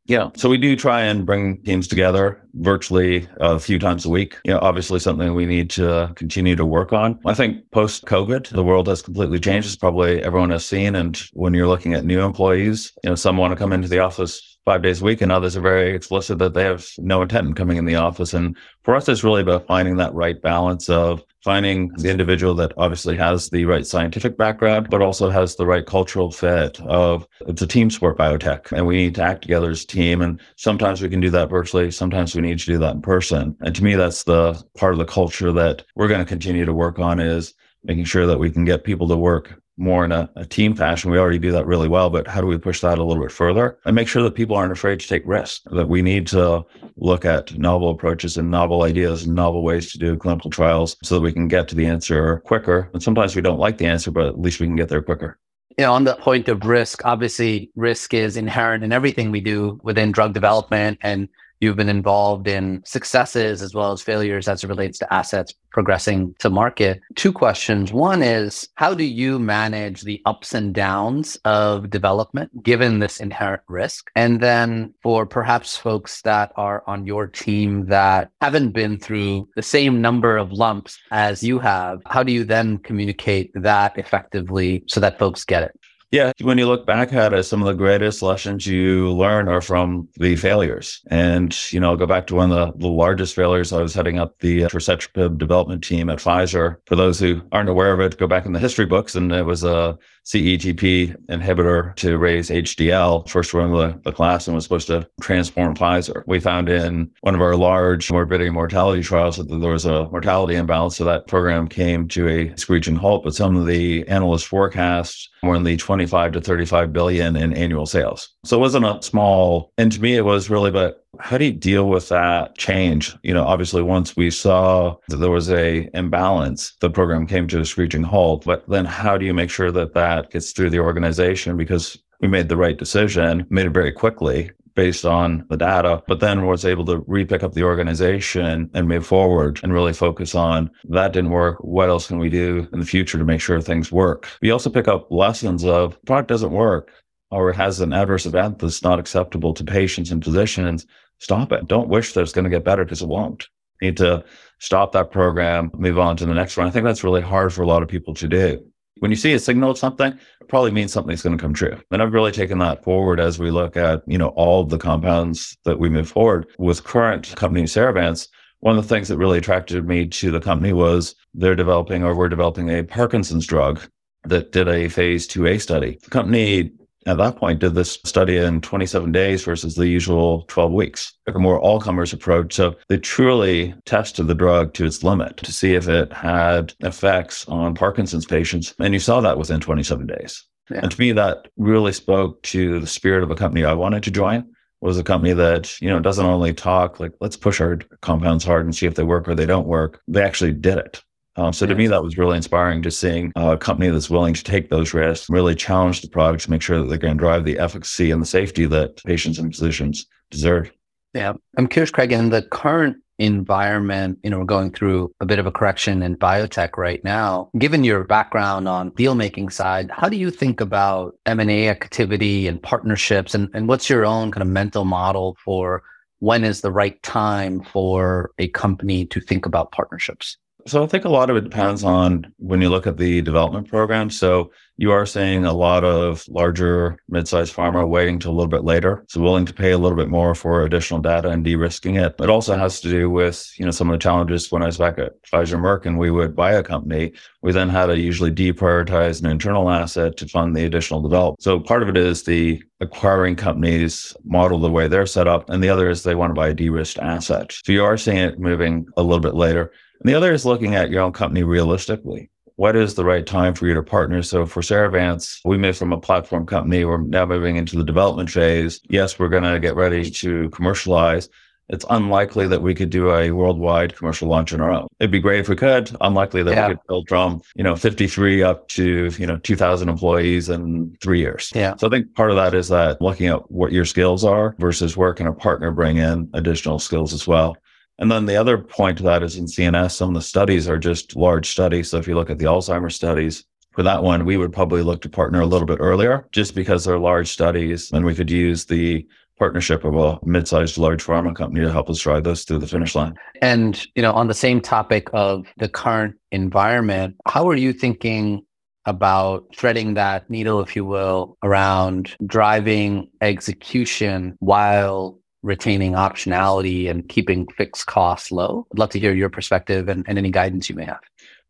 yeah. 0.09 0.31
So 0.35 0.49
we 0.49 0.57
do 0.57 0.75
try 0.75 1.03
and 1.03 1.23
bring 1.23 1.61
teams 1.61 1.87
together 1.87 2.41
virtually 2.55 3.29
a 3.39 3.59
few 3.59 3.77
times 3.77 4.05
a 4.05 4.09
week. 4.09 4.37
You 4.43 4.53
know, 4.53 4.59
obviously 4.59 4.97
something 4.97 5.35
we 5.35 5.45
need 5.45 5.69
to 5.71 6.11
continue 6.15 6.55
to 6.55 6.65
work 6.65 6.91
on. 6.91 7.19
I 7.27 7.35
think 7.35 7.69
post 7.69 8.05
COVID, 8.05 8.47
the 8.47 8.63
world 8.63 8.87
has 8.87 9.03
completely 9.03 9.39
changed, 9.39 9.67
as 9.67 9.75
probably 9.75 10.23
everyone 10.23 10.49
has 10.49 10.65
seen. 10.65 10.95
And 10.95 11.15
when 11.33 11.53
you're 11.53 11.67
looking 11.67 11.93
at 11.93 12.05
new 12.05 12.21
employees, 12.21 12.91
you 13.03 13.11
know, 13.11 13.15
some 13.15 13.37
want 13.37 13.51
to 13.51 13.55
come 13.55 13.71
into 13.71 13.87
the 13.87 13.99
office 13.99 14.57
five 14.69 14.83
days 14.83 15.01
a 15.01 15.03
week 15.03 15.19
and 15.19 15.31
others 15.31 15.57
are 15.57 15.61
very 15.61 15.95
explicit 15.95 16.37
that 16.37 16.53
they 16.53 16.63
have 16.63 16.87
no 16.99 17.23
intent 17.23 17.47
in 17.47 17.55
coming 17.55 17.77
in 17.77 17.85
the 17.85 17.95
office. 17.95 18.35
And 18.35 18.55
for 18.83 18.95
us, 18.95 19.09
it's 19.09 19.23
really 19.23 19.41
about 19.41 19.65
finding 19.65 19.95
that 19.95 20.13
right 20.13 20.39
balance 20.39 20.89
of 20.89 21.23
finding 21.43 21.87
the 21.97 22.11
individual 22.11 22.53
that 22.53 22.73
obviously 22.77 23.17
has 23.17 23.49
the 23.49 23.65
right 23.65 23.83
scientific 23.83 24.37
background, 24.37 24.87
but 24.91 25.01
also 25.01 25.31
has 25.31 25.55
the 25.55 25.65
right 25.65 25.87
cultural 25.87 26.29
fit 26.29 26.79
of 26.81 27.27
it's 27.47 27.63
a 27.63 27.65
team 27.65 27.89
sport 27.89 28.15
biotech 28.15 28.71
and 28.71 28.85
we 28.85 28.97
need 28.97 29.15
to 29.15 29.23
act 29.23 29.41
together 29.41 29.71
as 29.71 29.83
a 29.85 29.87
team. 29.87 30.21
And 30.21 30.39
sometimes 30.55 31.01
we 31.01 31.09
can 31.09 31.19
do 31.19 31.31
that 31.31 31.49
virtually. 31.49 31.89
Sometimes 31.89 32.35
we 32.35 32.43
need 32.43 32.59
to 32.59 32.65
do 32.67 32.77
that 32.77 32.93
in 32.93 33.01
person. 33.01 33.57
And 33.61 33.75
to 33.75 33.83
me, 33.83 33.95
that's 33.95 34.25
the 34.25 34.63
part 34.77 34.93
of 34.93 34.99
the 34.99 35.05
culture 35.05 35.51
that 35.51 35.83
we're 35.95 36.07
going 36.07 36.23
to 36.23 36.29
continue 36.29 36.65
to 36.65 36.75
work 36.75 36.99
on 36.99 37.19
is 37.19 37.55
making 37.83 38.05
sure 38.05 38.27
that 38.27 38.37
we 38.37 38.51
can 38.51 38.65
get 38.65 38.83
people 38.83 39.07
to 39.07 39.17
work 39.17 39.59
more 39.79 40.05
in 40.05 40.11
a, 40.11 40.29
a, 40.35 40.45
team 40.45 40.75
fashion. 40.75 41.09
We 41.09 41.17
already 41.17 41.39
do 41.39 41.51
that 41.53 41.65
really 41.65 41.87
well, 41.87 42.09
but 42.09 42.27
how 42.27 42.41
do 42.41 42.47
we 42.47 42.57
push 42.57 42.81
that 42.81 42.99
a 42.99 43.03
little 43.03 43.23
bit 43.23 43.31
further 43.31 43.79
and 43.85 43.95
make 43.95 44.07
sure 44.07 44.21
that 44.23 44.35
people 44.35 44.55
aren't 44.55 44.71
afraid 44.71 44.99
to 44.99 45.07
take 45.07 45.23
risks? 45.25 45.61
That 45.71 45.87
we 45.87 46.01
need 46.01 46.27
to 46.27 46.65
look 46.97 47.25
at 47.25 47.57
novel 47.57 47.89
approaches 47.89 48.37
and 48.37 48.51
novel 48.51 48.83
ideas 48.83 49.25
and 49.25 49.35
novel 49.35 49.63
ways 49.63 49.91
to 49.91 49.97
do 49.97 50.17
clinical 50.17 50.51
trials 50.51 50.97
so 51.03 51.15
that 51.15 51.21
we 51.21 51.31
can 51.31 51.47
get 51.47 51.67
to 51.69 51.75
the 51.75 51.85
answer 51.85 52.41
quicker. 52.45 52.89
And 52.93 53.01
sometimes 53.01 53.35
we 53.35 53.41
don't 53.41 53.59
like 53.59 53.77
the 53.77 53.87
answer, 53.87 54.11
but 54.11 54.27
at 54.27 54.39
least 54.39 54.59
we 54.59 54.67
can 54.67 54.75
get 54.75 54.89
there 54.89 55.01
quicker. 55.01 55.39
You 55.77 55.85
know, 55.85 55.93
on 55.93 56.03
the 56.03 56.15
point 56.15 56.49
of 56.49 56.65
risk, 56.65 57.05
obviously 57.05 57.71
risk 57.75 58.13
is 58.13 58.35
inherent 58.35 58.83
in 58.83 58.91
everything 58.91 59.31
we 59.31 59.39
do 59.39 59.79
within 59.81 60.11
drug 60.11 60.33
development 60.33 60.99
and 61.01 61.29
You've 61.59 61.75
been 61.75 61.89
involved 61.89 62.47
in 62.47 62.81
successes 62.85 63.61
as 63.61 63.73
well 63.73 63.91
as 63.91 64.01
failures 64.01 64.47
as 64.47 64.63
it 64.63 64.67
relates 64.67 64.97
to 64.99 65.13
assets 65.13 65.53
progressing 65.71 66.33
to 66.39 66.49
market. 66.49 67.01
Two 67.15 67.33
questions. 67.33 67.91
One 67.91 68.23
is 68.23 68.67
how 68.75 68.93
do 68.93 69.03
you 69.03 69.39
manage 69.39 70.01
the 70.01 70.21
ups 70.25 70.53
and 70.53 70.73
downs 70.73 71.37
of 71.45 71.89
development 71.89 72.63
given 72.63 72.99
this 72.99 73.19
inherent 73.19 73.61
risk? 73.67 74.09
And 74.15 74.41
then 74.41 74.93
for 75.03 75.25
perhaps 75.25 75.75
folks 75.75 76.21
that 76.21 76.53
are 76.55 76.83
on 76.87 77.05
your 77.05 77.27
team 77.27 77.87
that 77.87 78.31
haven't 78.41 78.71
been 78.71 78.97
through 78.97 79.49
the 79.55 79.61
same 79.61 80.01
number 80.01 80.37
of 80.37 80.51
lumps 80.53 80.97
as 81.11 81.43
you 81.43 81.59
have, 81.59 81.99
how 82.07 82.23
do 82.23 82.31
you 82.31 82.45
then 82.45 82.77
communicate 82.79 83.51
that 83.53 83.97
effectively 83.97 84.83
so 84.87 84.99
that 85.01 85.19
folks 85.19 85.43
get 85.43 85.63
it? 85.63 85.79
Yeah, 86.11 86.31
when 86.41 86.57
you 86.57 86.65
look 86.65 86.87
back 86.87 87.13
at 87.13 87.33
it, 87.33 87.43
some 87.43 87.61
of 87.61 87.67
the 87.67 87.73
greatest 87.73 88.23
lessons 88.23 88.65
you 88.65 89.11
learn 89.11 89.47
are 89.47 89.61
from 89.61 90.09
the 90.15 90.35
failures. 90.37 91.01
And, 91.11 91.55
you 91.71 91.79
know, 91.79 91.91
I'll 91.91 91.97
go 91.97 92.07
back 92.07 92.25
to 92.27 92.35
one 92.35 92.51
of 92.51 92.73
the, 92.73 92.79
the 92.79 92.87
largest 92.87 93.35
failures. 93.35 93.71
I 93.71 93.83
was 93.83 93.93
heading 93.93 94.17
up 94.17 94.39
the 94.39 94.63
uh, 94.63 94.69
torcetrapib 94.69 95.37
development 95.37 95.83
team 95.83 96.09
at 96.09 96.17
Pfizer. 96.17 96.77
For 96.87 96.95
those 96.95 97.19
who 97.19 97.43
aren't 97.51 97.69
aware 97.69 97.93
of 97.93 97.99
it, 97.99 98.17
go 98.17 98.25
back 98.25 98.47
in 98.47 98.53
the 98.53 98.59
history 98.59 98.87
books, 98.87 99.13
and 99.13 99.31
it 99.31 99.45
was 99.45 99.63
a 99.63 99.99
CETP 100.29 101.15
inhibitor 101.25 101.95
to 101.95 102.19
raise 102.19 102.51
HDL, 102.51 103.27
first 103.27 103.51
one 103.51 103.71
of 103.73 103.77
the, 103.77 103.99
the 104.03 104.15
class, 104.15 104.47
and 104.47 104.53
was 104.53 104.63
supposed 104.63 104.85
to 104.85 105.09
transform 105.21 105.75
Pfizer. 105.75 106.21
We 106.27 106.39
found 106.39 106.69
in 106.69 107.09
one 107.21 107.33
of 107.33 107.41
our 107.41 107.55
large 107.55 108.11
morbidity 108.11 108.51
mortality 108.51 109.01
trials 109.01 109.37
that 109.37 109.47
there 109.47 109.71
was 109.71 109.85
a 109.85 110.07
mortality 110.09 110.53
imbalance. 110.53 110.97
So 110.97 111.03
that 111.05 111.25
program 111.25 111.67
came 111.67 112.07
to 112.09 112.27
a 112.27 112.55
screeching 112.57 112.95
halt. 112.95 113.23
But 113.23 113.33
some 113.33 113.55
of 113.55 113.65
the 113.65 114.07
analyst 114.07 114.45
forecasts 114.45 115.29
were 115.41 115.55
in 115.55 115.63
the 115.63 115.77
25 115.77 116.33
to 116.33 116.41
35 116.41 116.93
billion 116.93 117.35
in 117.35 117.51
annual 117.53 117.87
sales. 117.87 118.29
So 118.45 118.57
it 118.57 118.61
wasn't 118.61 118.85
a 118.85 119.01
small, 119.01 119.73
and 119.77 119.91
to 119.91 120.01
me, 120.01 120.15
it 120.15 120.23
was 120.23 120.49
really, 120.49 120.71
but 120.71 121.05
how 121.19 121.37
do 121.37 121.45
you 121.45 121.51
deal 121.51 121.89
with 121.89 122.07
that 122.07 122.57
change? 122.57 123.13
You 123.21 123.33
know, 123.33 123.43
obviously, 123.43 123.81
once 123.81 124.15
we 124.15 124.31
saw 124.31 124.95
that 125.09 125.17
there 125.17 125.29
was 125.29 125.51
a 125.51 125.89
imbalance, 125.93 126.73
the 126.79 126.89
program 126.89 127.27
came 127.27 127.47
to 127.49 127.59
a 127.59 127.65
screeching 127.65 128.03
halt. 128.03 128.45
But 128.45 128.67
then, 128.69 128.85
how 128.85 129.17
do 129.17 129.25
you 129.25 129.33
make 129.33 129.49
sure 129.49 129.71
that 129.71 129.93
that 129.93 130.31
gets 130.31 130.51
through 130.51 130.69
the 130.69 130.79
organization? 130.79 131.57
Because 131.57 131.97
we 132.21 132.29
made 132.29 132.47
the 132.47 132.57
right 132.57 132.77
decision, 132.77 133.45
made 133.49 133.65
it 133.65 133.71
very 133.71 133.91
quickly 133.91 134.51
based 134.75 135.05
on 135.05 135.45
the 135.49 135.57
data, 135.57 136.01
but 136.07 136.21
then 136.21 136.45
was 136.45 136.63
able 136.63 136.85
to 136.85 137.01
repick 137.01 137.43
up 137.43 137.53
the 137.53 137.63
organization 137.63 138.69
and 138.73 138.87
move 138.87 139.05
forward 139.05 139.59
and 139.61 139.73
really 139.73 139.91
focus 139.91 140.33
on 140.35 140.71
that 140.87 141.11
didn't 141.11 141.31
work. 141.31 141.57
What 141.59 141.89
else 141.89 142.07
can 142.07 142.17
we 142.17 142.29
do 142.29 142.65
in 142.71 142.79
the 142.79 142.85
future 142.85 143.17
to 143.17 143.25
make 143.25 143.41
sure 143.41 143.59
things 143.59 143.91
work? 143.91 144.29
We 144.41 144.51
also 144.51 144.69
pick 144.69 144.87
up 144.87 145.11
lessons 145.11 145.65
of 145.65 146.01
product 146.05 146.29
doesn't 146.29 146.51
work 146.51 146.93
or 147.31 147.49
it 147.49 147.55
has 147.55 147.79
an 147.79 147.93
adverse 147.93 148.25
event 148.25 148.59
that's 148.59 148.83
not 148.83 148.99
acceptable 148.99 149.53
to 149.53 149.63
patients 149.63 150.11
and 150.11 150.23
physicians, 150.23 150.85
stop 151.19 151.51
it. 151.51 151.67
Don't 151.67 151.89
wish 151.89 152.13
that 152.13 152.21
it's 152.21 152.31
going 152.31 152.43
to 152.43 152.49
get 152.49 152.63
better 152.63 152.83
because 152.83 153.01
it 153.01 153.07
won't. 153.07 153.47
You 153.81 153.89
need 153.89 153.97
to 153.97 154.23
stop 154.59 154.91
that 154.91 155.11
program, 155.11 155.71
move 155.73 155.99
on 155.99 156.17
to 156.17 156.25
the 156.25 156.33
next 156.33 156.57
one. 156.57 156.67
I 156.67 156.71
think 156.71 156.85
that's 156.85 157.03
really 157.03 157.21
hard 157.21 157.53
for 157.53 157.61
a 157.61 157.67
lot 157.67 157.83
of 157.83 157.89
people 157.89 158.13
to 158.15 158.27
do. 158.27 158.65
When 158.99 159.11
you 159.11 159.17
see 159.17 159.33
a 159.33 159.39
signal 159.39 159.71
of 159.71 159.77
something, 159.77 160.11
it 160.41 160.47
probably 160.49 160.71
means 160.71 160.91
something's 160.91 161.21
going 161.21 161.37
to 161.37 161.41
come 161.41 161.53
true. 161.53 161.79
And 161.91 162.01
I've 162.01 162.11
really 162.11 162.33
taken 162.33 162.57
that 162.59 162.83
forward 162.83 163.19
as 163.19 163.39
we 163.39 163.49
look 163.49 163.77
at, 163.77 164.01
you 164.07 164.17
know, 164.17 164.29
all 164.29 164.65
the 164.65 164.77
compounds 164.77 165.57
that 165.63 165.79
we 165.79 165.87
move 165.87 166.09
forward 166.09 166.47
with 166.57 166.83
current 166.83 167.33
company 167.37 167.63
Cerevance. 167.63 168.27
One 168.59 168.77
of 168.77 168.83
the 168.83 168.93
things 168.93 169.07
that 169.07 169.17
really 169.17 169.37
attracted 169.37 169.87
me 169.87 170.05
to 170.07 170.31
the 170.31 170.41
company 170.41 170.73
was 170.73 171.15
they're 171.33 171.55
developing 171.55 172.03
or 172.03 172.13
we're 172.13 172.27
developing 172.27 172.69
a 172.69 172.83
Parkinson's 172.83 173.47
drug 173.47 173.79
that 174.25 174.51
did 174.51 174.67
a 174.67 174.89
phase 174.89 175.25
2A 175.29 175.61
study. 175.61 175.97
The 176.03 176.09
company 176.09 176.73
at 177.05 177.17
that 177.17 177.37
point 177.37 177.59
did 177.59 177.75
this 177.75 177.99
study 178.05 178.37
in 178.37 178.61
27 178.61 179.11
days 179.11 179.43
versus 179.43 179.75
the 179.75 179.87
usual 179.87 180.43
12 180.47 180.71
weeks, 180.71 181.13
like 181.25 181.35
a 181.35 181.39
more 181.39 181.59
all 181.59 181.79
comers 181.79 182.13
approach. 182.13 182.53
So 182.53 182.75
they 182.89 182.97
truly 182.97 183.73
tested 183.85 184.27
the 184.27 184.35
drug 184.35 184.73
to 184.73 184.85
its 184.85 185.03
limit 185.03 185.37
to 185.37 185.53
see 185.53 185.75
if 185.75 185.87
it 185.87 186.11
had 186.11 186.73
effects 186.81 187.47
on 187.47 187.75
Parkinson's 187.75 188.25
patients. 188.25 188.75
And 188.79 188.93
you 188.93 188.99
saw 188.99 189.21
that 189.21 189.37
within 189.37 189.59
27 189.59 190.07
days. 190.07 190.45
Yeah. 190.69 190.79
And 190.83 190.91
to 190.91 190.99
me, 190.99 191.11
that 191.13 191.47
really 191.57 191.93
spoke 191.93 192.41
to 192.43 192.79
the 192.79 192.87
spirit 192.87 193.23
of 193.23 193.31
a 193.31 193.35
company 193.35 193.63
I 193.63 193.73
wanted 193.73 194.03
to 194.03 194.11
join 194.11 194.45
was 194.81 194.97
a 194.97 195.03
company 195.03 195.33
that, 195.33 195.79
you 195.81 195.89
know, 195.89 195.99
doesn't 195.99 196.25
only 196.25 196.53
talk 196.53 196.99
like, 196.99 197.11
let's 197.19 197.35
push 197.35 197.59
our 197.59 197.79
compounds 198.01 198.45
hard 198.45 198.65
and 198.65 198.75
see 198.75 198.85
if 198.85 198.95
they 198.95 199.03
work 199.03 199.27
or 199.27 199.35
they 199.35 199.45
don't 199.45 199.67
work. 199.67 200.01
They 200.07 200.23
actually 200.23 200.53
did 200.53 200.77
it. 200.77 201.03
Um, 201.39 201.53
so 201.53 201.65
to 201.65 201.73
me, 201.73 201.87
that 201.87 202.03
was 202.03 202.17
really 202.17 202.35
inspiring 202.35 202.81
just 202.81 202.99
seeing 202.99 203.31
a 203.37 203.57
company 203.57 203.89
that's 203.89 204.09
willing 204.09 204.33
to 204.33 204.43
take 204.43 204.69
those 204.69 204.93
risks, 204.93 205.29
really 205.29 205.55
challenge 205.55 206.01
the 206.01 206.09
product 206.09 206.43
to 206.43 206.51
make 206.51 206.61
sure 206.61 206.79
that 206.79 206.89
they're 206.89 206.97
going 206.97 207.13
to 207.13 207.19
drive 207.19 207.45
the 207.45 207.57
efficacy 207.57 208.11
and 208.11 208.21
the 208.21 208.25
safety 208.25 208.65
that 208.65 209.01
patients 209.05 209.39
and 209.39 209.55
physicians 209.55 210.05
deserve. 210.31 210.69
Yeah. 211.13 211.33
I'm 211.57 211.67
curious, 211.67 211.91
Craig, 211.91 212.11
in 212.11 212.29
the 212.29 212.41
current 212.41 212.97
environment, 213.19 214.19
you 214.21 214.29
know, 214.29 214.39
we're 214.39 214.45
going 214.45 214.71
through 214.71 215.13
a 215.21 215.25
bit 215.25 215.39
of 215.39 215.45
a 215.45 215.51
correction 215.51 216.03
in 216.03 216.17
biotech 216.17 216.77
right 216.77 217.03
now. 217.03 217.49
Given 217.57 217.83
your 217.83 218.03
background 218.03 218.67
on 218.67 218.91
deal 218.91 219.15
making 219.15 219.49
side, 219.49 219.89
how 219.91 220.09
do 220.09 220.17
you 220.17 220.31
think 220.31 220.59
about 220.59 221.15
M&A 221.25 221.69
activity 221.69 222.47
and 222.47 222.61
partnerships 222.61 223.33
and, 223.33 223.49
and 223.53 223.67
what's 223.67 223.89
your 223.89 224.05
own 224.05 224.31
kind 224.31 224.41
of 224.41 224.47
mental 224.49 224.83
model 224.85 225.37
for 225.43 225.83
when 226.19 226.43
is 226.43 226.61
the 226.61 226.71
right 226.71 227.01
time 227.01 227.63
for 227.63 228.31
a 228.39 228.49
company 228.49 229.05
to 229.05 229.21
think 229.21 229.45
about 229.45 229.71
partnerships? 229.71 230.37
So 230.69 230.83
I 230.83 230.87
think 230.87 231.03
a 231.03 231.09
lot 231.09 231.31
of 231.31 231.35
it 231.35 231.43
depends 231.43 231.83
on 231.83 232.31
when 232.37 232.61
you 232.61 232.69
look 232.69 232.85
at 232.85 232.97
the 232.97 233.23
development 233.23 233.67
program. 233.67 234.11
So 234.11 234.51
you 234.77 234.91
are 234.91 235.05
seeing 235.05 235.43
a 235.43 235.51
lot 235.51 235.83
of 235.83 236.23
larger 236.29 236.99
mid-sized 237.09 237.55
pharma 237.55 237.87
waiting 237.87 238.19
till 238.19 238.31
a 238.31 238.37
little 238.37 238.47
bit 238.49 238.63
later. 238.63 239.03
So 239.09 239.19
willing 239.19 239.47
to 239.47 239.53
pay 239.53 239.71
a 239.71 239.79
little 239.79 239.97
bit 239.97 240.09
more 240.09 240.35
for 240.35 240.63
additional 240.63 241.01
data 241.01 241.29
and 241.29 241.43
de-risking 241.43 241.95
it. 241.95 242.13
It 242.19 242.29
also 242.29 242.55
has 242.55 242.79
to 242.81 242.89
do 242.89 243.09
with, 243.09 243.51
you 243.57 243.65
know, 243.65 243.71
some 243.71 243.89
of 243.89 243.93
the 243.93 244.03
challenges 244.03 244.51
when 244.51 244.61
I 244.61 244.67
was 244.67 244.77
back 244.77 244.99
at 244.99 245.21
Pfizer 245.23 245.59
Merck 245.59 245.87
and 245.87 245.97
we 245.97 246.11
would 246.11 246.35
buy 246.35 246.53
a 246.53 246.61
company. 246.61 247.13
We 247.41 247.51
then 247.51 247.69
had 247.69 247.87
to 247.87 247.97
usually 247.97 248.31
deprioritize 248.31 249.21
an 249.21 249.29
internal 249.29 249.71
asset 249.71 250.17
to 250.17 250.27
fund 250.27 250.55
the 250.55 250.65
additional 250.65 251.01
development. 251.01 251.41
So 251.41 251.59
part 251.59 251.81
of 251.81 251.89
it 251.89 251.97
is 251.97 252.23
the 252.23 252.61
acquiring 252.79 253.37
companies 253.37 254.15
model 254.23 254.59
the 254.59 254.69
way 254.69 254.87
they're 254.87 255.07
set 255.07 255.27
up. 255.27 255.49
And 255.49 255.63
the 255.63 255.69
other 255.69 255.89
is 255.89 256.03
they 256.03 256.15
want 256.15 256.29
to 256.29 256.35
buy 256.35 256.49
a 256.49 256.53
de-risked 256.53 256.99
asset. 256.99 257.53
So 257.65 257.71
you 257.71 257.83
are 257.83 257.97
seeing 257.97 258.17
it 258.17 258.39
moving 258.39 258.85
a 258.97 259.01
little 259.01 259.19
bit 259.19 259.33
later. 259.33 259.73
And 259.99 260.09
the 260.09 260.15
other 260.15 260.33
is 260.33 260.45
looking 260.45 260.75
at 260.75 260.89
your 260.89 261.01
own 261.01 261.11
company 261.11 261.43
realistically. 261.43 262.29
What 262.55 262.75
is 262.75 262.95
the 262.95 263.05
right 263.05 263.25
time 263.25 263.53
for 263.53 263.67
you 263.67 263.73
to 263.73 263.83
partner? 263.83 264.21
So 264.21 264.45
for 264.45 264.61
Cerevance, 264.61 265.39
we 265.45 265.57
moved 265.57 265.77
from 265.77 265.93
a 265.93 265.99
platform 265.99 266.45
company. 266.45 266.83
We're 266.83 266.97
now 267.01 267.25
moving 267.25 267.55
into 267.55 267.77
the 267.77 267.85
development 267.85 268.29
phase. 268.29 268.81
Yes, 268.89 269.17
we're 269.17 269.29
going 269.29 269.43
to 269.43 269.59
get 269.59 269.75
ready 269.75 270.09
to 270.11 270.49
commercialize. 270.49 271.29
It's 271.69 271.85
unlikely 271.89 272.47
that 272.47 272.61
we 272.61 272.73
could 272.73 272.89
do 272.89 273.11
a 273.11 273.31
worldwide 273.31 273.95
commercial 273.95 274.27
launch 274.27 274.51
on 274.53 274.59
our 274.59 274.71
own. 274.71 274.87
It'd 274.99 275.11
be 275.11 275.19
great 275.19 275.39
if 275.39 275.49
we 275.49 275.55
could. 275.55 275.95
Unlikely 276.01 276.43
that 276.43 276.51
yeah. 276.51 276.67
we 276.67 276.73
could 276.73 276.87
build 276.87 277.07
from, 277.07 277.41
you 277.55 277.63
know, 277.63 277.75
53 277.75 278.41
up 278.41 278.67
to, 278.69 279.11
you 279.17 279.27
know, 279.27 279.37
2000 279.37 279.87
employees 279.87 280.49
in 280.49 280.97
three 281.01 281.19
years. 281.19 281.51
Yeah. 281.53 281.75
So 281.77 281.87
I 281.87 281.91
think 281.91 282.13
part 282.15 282.31
of 282.31 282.37
that 282.37 282.55
is 282.55 282.69
that 282.69 282.99
looking 283.01 283.27
at 283.27 283.49
what 283.51 283.71
your 283.71 283.85
skills 283.85 284.25
are 284.25 284.55
versus 284.57 284.97
where 284.97 285.13
can 285.13 285.27
a 285.27 285.33
partner 285.33 285.71
bring 285.71 285.97
in 285.97 286.29
additional 286.33 286.79
skills 286.79 287.13
as 287.13 287.27
well. 287.27 287.55
And 287.99 288.09
then 288.09 288.25
the 288.25 288.37
other 288.37 288.57
point 288.57 288.97
to 288.97 289.03
that 289.03 289.23
is 289.23 289.35
in 289.35 289.45
CNS, 289.45 289.91
some 289.91 290.09
of 290.09 290.15
the 290.15 290.21
studies 290.21 290.67
are 290.67 290.77
just 290.77 291.15
large 291.15 291.49
studies. 291.49 291.89
So 291.89 291.97
if 291.97 292.07
you 292.07 292.15
look 292.15 292.29
at 292.29 292.39
the 292.39 292.45
Alzheimer's 292.45 292.95
studies, 292.95 293.43
for 293.71 293.83
that 293.83 294.01
one, 294.01 294.25
we 294.25 294.37
would 294.37 294.51
probably 294.51 294.81
look 294.81 295.01
to 295.03 295.09
partner 295.09 295.41
a 295.41 295.45
little 295.45 295.67
bit 295.67 295.77
earlier 295.79 296.27
just 296.31 296.55
because 296.55 296.83
they're 296.83 296.97
large 296.97 297.29
studies 297.29 297.91
and 297.91 298.03
we 298.03 298.15
could 298.15 298.31
use 298.31 298.65
the 298.65 299.05
partnership 299.37 299.85
of 299.85 299.95
a 299.95 300.19
mid-sized 300.25 300.77
large 300.77 301.03
pharma 301.03 301.35
company 301.35 301.61
to 301.61 301.71
help 301.71 301.89
us 301.89 301.99
drive 301.99 302.23
those 302.23 302.43
through 302.43 302.59
the 302.59 302.67
finish 302.67 302.95
line. 302.95 303.13
And, 303.41 303.85
you 303.95 304.01
know, 304.01 304.11
on 304.11 304.27
the 304.27 304.33
same 304.33 304.59
topic 304.59 305.09
of 305.13 305.45
the 305.57 305.69
current 305.69 306.15
environment, 306.31 307.15
how 307.25 307.47
are 307.47 307.55
you 307.55 307.71
thinking 307.71 308.45
about 308.85 309.45
threading 309.55 309.93
that 309.93 310.29
needle, 310.29 310.61
if 310.61 310.75
you 310.75 310.83
will, 310.83 311.37
around 311.43 312.15
driving 312.25 313.09
execution 313.21 314.35
while 314.39 315.18
retaining 315.41 315.93
optionality 315.93 316.89
and 316.89 317.07
keeping 317.07 317.47
fixed 317.47 317.85
costs 317.85 318.31
low. 318.31 318.67
I'd 318.71 318.79
love 318.79 318.89
to 318.91 318.99
hear 318.99 319.13
your 319.13 319.29
perspective 319.29 319.87
and, 319.89 320.05
and 320.07 320.17
any 320.17 320.31
guidance 320.31 320.69
you 320.69 320.75
may 320.75 320.85
have. 320.85 321.01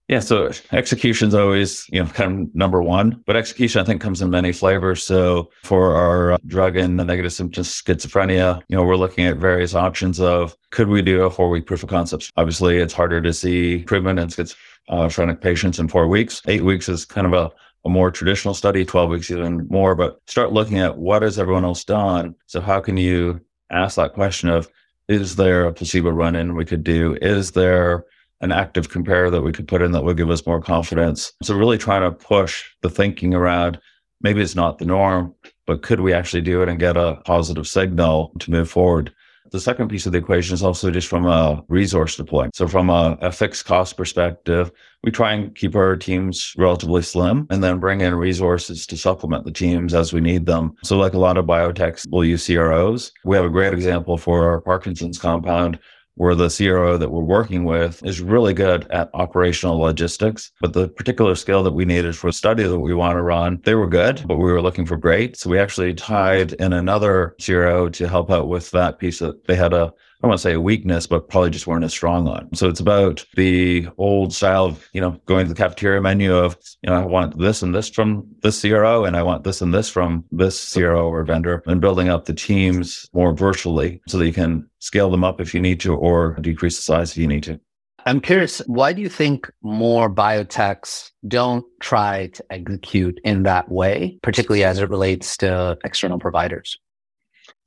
Yeah, 0.09 0.21
so 0.21 0.49
execution 0.71 1.27
is 1.27 1.35
always, 1.35 1.85
you 1.91 2.03
know, 2.03 2.09
kind 2.09 2.47
of 2.47 2.55
number 2.55 2.81
one, 2.81 3.23
but 3.27 3.35
execution 3.35 3.79
I 3.79 3.85
think 3.85 4.01
comes 4.01 4.23
in 4.23 4.31
many 4.31 4.51
flavors. 4.51 5.03
So 5.03 5.51
for 5.63 5.95
our 5.95 6.31
uh, 6.33 6.37
drug 6.47 6.77
and 6.77 6.99
the 6.99 7.05
negative 7.05 7.31
symptoms 7.31 7.69
schizophrenia, 7.69 8.59
you 8.69 8.75
know, 8.75 8.83
we're 8.83 8.95
looking 8.95 9.27
at 9.27 9.37
various 9.37 9.75
options 9.75 10.19
of 10.19 10.57
could 10.71 10.87
we 10.87 11.03
do 11.03 11.25
a 11.25 11.29
four 11.29 11.51
week 11.51 11.67
proof 11.67 11.83
of 11.83 11.89
concept? 11.89 12.31
Obviously, 12.37 12.79
it's 12.79 12.91
harder 12.93 13.21
to 13.21 13.31
see 13.31 13.75
improvement 13.75 14.17
in 14.17 14.29
schizophrenic 14.29 15.41
patients 15.41 15.77
in 15.77 15.87
four 15.87 16.07
weeks. 16.07 16.41
Eight 16.47 16.63
weeks 16.63 16.89
is 16.89 17.05
kind 17.05 17.27
of 17.27 17.33
a 17.33 17.51
a 17.85 17.89
more 17.89 18.11
traditional 18.11 18.53
study, 18.53 18.83
12 18.83 19.09
weeks 19.09 19.31
even 19.31 19.65
more, 19.69 19.95
but 19.95 20.19
start 20.27 20.51
looking 20.51 20.79
at 20.79 20.97
what 20.97 21.21
has 21.21 21.39
everyone 21.39 21.63
else 21.63 21.85
done. 21.85 22.35
So 22.45 22.59
how 22.59 22.81
can 22.81 22.97
you 22.97 23.39
ask 23.71 23.95
that 23.95 24.13
question 24.13 24.49
of 24.49 24.69
is 25.07 25.35
there 25.35 25.65
a 25.65 25.73
placebo 25.73 26.11
run 26.11 26.35
in 26.35 26.55
we 26.55 26.65
could 26.65 26.83
do? 26.83 27.17
Is 27.21 27.51
there 27.51 28.05
an 28.41 28.51
active 28.51 28.89
compare 28.89 29.29
that 29.31 29.41
we 29.41 29.51
could 29.51 29.67
put 29.67 29.81
in 29.81 29.91
that 29.91 30.03
would 30.03 30.17
give 30.17 30.29
us 30.29 30.45
more 30.45 30.61
confidence? 30.61 31.33
So 31.41 31.55
really 31.55 31.77
trying 31.77 32.01
to 32.01 32.11
push 32.11 32.65
the 32.81 32.89
thinking 32.89 33.33
around 33.33 33.79
maybe 34.21 34.41
it's 34.41 34.55
not 34.55 34.77
the 34.77 34.85
norm, 34.85 35.33
but 35.65 35.81
could 35.81 36.01
we 36.01 36.13
actually 36.13 36.41
do 36.41 36.61
it 36.61 36.69
and 36.69 36.79
get 36.79 36.97
a 36.97 37.21
positive 37.25 37.67
signal 37.67 38.31
to 38.39 38.51
move 38.51 38.69
forward? 38.69 39.13
The 39.51 39.59
second 39.59 39.89
piece 39.89 40.05
of 40.05 40.11
the 40.11 40.17
equation 40.17 40.53
is 40.53 40.63
also 40.63 40.91
just 40.91 41.07
from 41.07 41.25
a 41.25 41.63
resource 41.67 42.15
deployment. 42.15 42.55
So 42.55 42.67
from 42.67 42.89
a, 42.89 43.17
a, 43.21 43.31
fixed 43.31 43.65
cost 43.65 43.97
perspective, 43.97 44.71
we 45.03 45.11
try 45.11 45.33
and 45.33 45.55
keep 45.55 45.75
our 45.75 45.95
teams 45.95 46.53
relatively 46.57 47.01
slim 47.01 47.47
and 47.49 47.63
then 47.63 47.79
bring 47.79 48.01
in 48.01 48.13
resources 48.15 48.85
to 48.87 48.97
supplement 48.97 49.45
the 49.45 49.51
teams 49.51 49.93
as 49.93 50.13
we 50.13 50.21
need 50.21 50.45
them. 50.45 50.75
So 50.83 50.97
like 50.97 51.13
a 51.13 51.19
lot 51.19 51.37
of 51.37 51.45
biotechs 51.45 52.05
will 52.09 52.25
use 52.25 52.45
CROs. 52.45 53.11
We 53.23 53.35
have 53.35 53.45
a 53.45 53.49
great 53.49 53.73
example 53.73 54.17
for 54.17 54.49
our 54.49 54.61
Parkinson's 54.61 55.17
compound 55.17 55.79
where 56.19 56.35
the 56.35 56.49
CRO 56.49 56.97
that 56.97 57.11
we're 57.11 57.23
working 57.23 57.63
with 57.63 58.03
is 58.03 58.19
really 58.19 58.53
good 58.53 58.85
at 58.91 59.09
operational 59.13 59.77
logistics. 59.77 60.51
But 60.59 60.73
the 60.73 60.89
particular 60.89 61.33
skill 61.33 61.63
that 61.63 61.71
we 61.71 61.85
needed 61.85 62.13
for 62.17 62.27
a 62.27 62.33
study 62.33 62.63
that 62.63 62.77
we 62.77 62.93
want 62.93 63.15
to 63.15 63.21
run, 63.21 63.61
they 63.63 63.73
were 63.73 63.87
good, 63.87 64.23
but 64.27 64.35
we 64.35 64.51
were 64.51 64.61
looking 64.61 64.85
for 64.85 64.97
great. 64.97 65.37
So 65.37 65.49
we 65.49 65.57
actually 65.57 65.93
tied 65.93 66.51
in 66.53 66.73
another 66.73 67.37
CRO 67.43 67.87
to 67.87 68.09
help 68.09 68.29
out 68.31 68.49
with 68.49 68.69
that 68.71 68.99
piece 68.99 69.19
that 69.19 69.45
they 69.45 69.55
had 69.55 69.71
a 69.71 69.93
I 70.21 70.29
to 70.29 70.37
say 70.37 70.53
a 70.53 70.59
weakness, 70.59 71.07
but 71.07 71.29
probably 71.29 71.49
just 71.49 71.65
weren't 71.65 71.85
as 71.85 71.93
strong 71.93 72.27
on. 72.27 72.53
So 72.53 72.67
it's 72.67 72.81
about 72.81 73.25
the 73.35 73.87
old 73.97 74.33
style 74.33 74.65
of, 74.65 74.89
you 74.91 74.99
know, 74.99 75.11
going 75.25 75.45
to 75.45 75.53
the 75.53 75.57
cafeteria 75.57 76.01
menu 76.01 76.35
of, 76.35 76.57
you 76.81 76.89
know, 76.89 76.95
I 76.97 77.05
want 77.05 77.39
this 77.39 77.61
and 77.61 77.73
this 77.73 77.89
from 77.89 78.27
this 78.41 78.61
CRO 78.61 79.05
and 79.05 79.15
I 79.15 79.23
want 79.23 79.45
this 79.45 79.61
and 79.61 79.73
this 79.73 79.89
from 79.89 80.25
this 80.31 80.73
CRO 80.73 81.09
or 81.09 81.23
vendor 81.23 81.63
and 81.67 81.79
building 81.79 82.09
up 82.09 82.25
the 82.25 82.33
teams 82.33 83.09
more 83.13 83.33
virtually 83.33 84.01
so 84.07 84.17
that 84.17 84.25
you 84.25 84.33
can 84.33 84.69
scale 84.79 85.09
them 85.09 85.23
up 85.23 85.39
if 85.39 85.53
you 85.53 85.61
need 85.61 85.79
to 85.81 85.95
or 85.95 86.35
decrease 86.41 86.75
the 86.75 86.83
size 86.83 87.11
if 87.11 87.17
you 87.17 87.27
need 87.27 87.43
to. 87.43 87.59
I'm 88.05 88.21
curious, 88.21 88.59
why 88.65 88.93
do 88.93 89.01
you 89.01 89.09
think 89.09 89.49
more 89.61 90.09
biotechs 90.09 91.11
don't 91.27 91.65
try 91.79 92.27
to 92.27 92.43
execute 92.49 93.19
in 93.23 93.43
that 93.43 93.69
way, 93.69 94.19
particularly 94.21 94.63
as 94.63 94.79
it 94.79 94.89
relates 94.89 95.37
to 95.37 95.77
external 95.83 96.19
providers? 96.19 96.77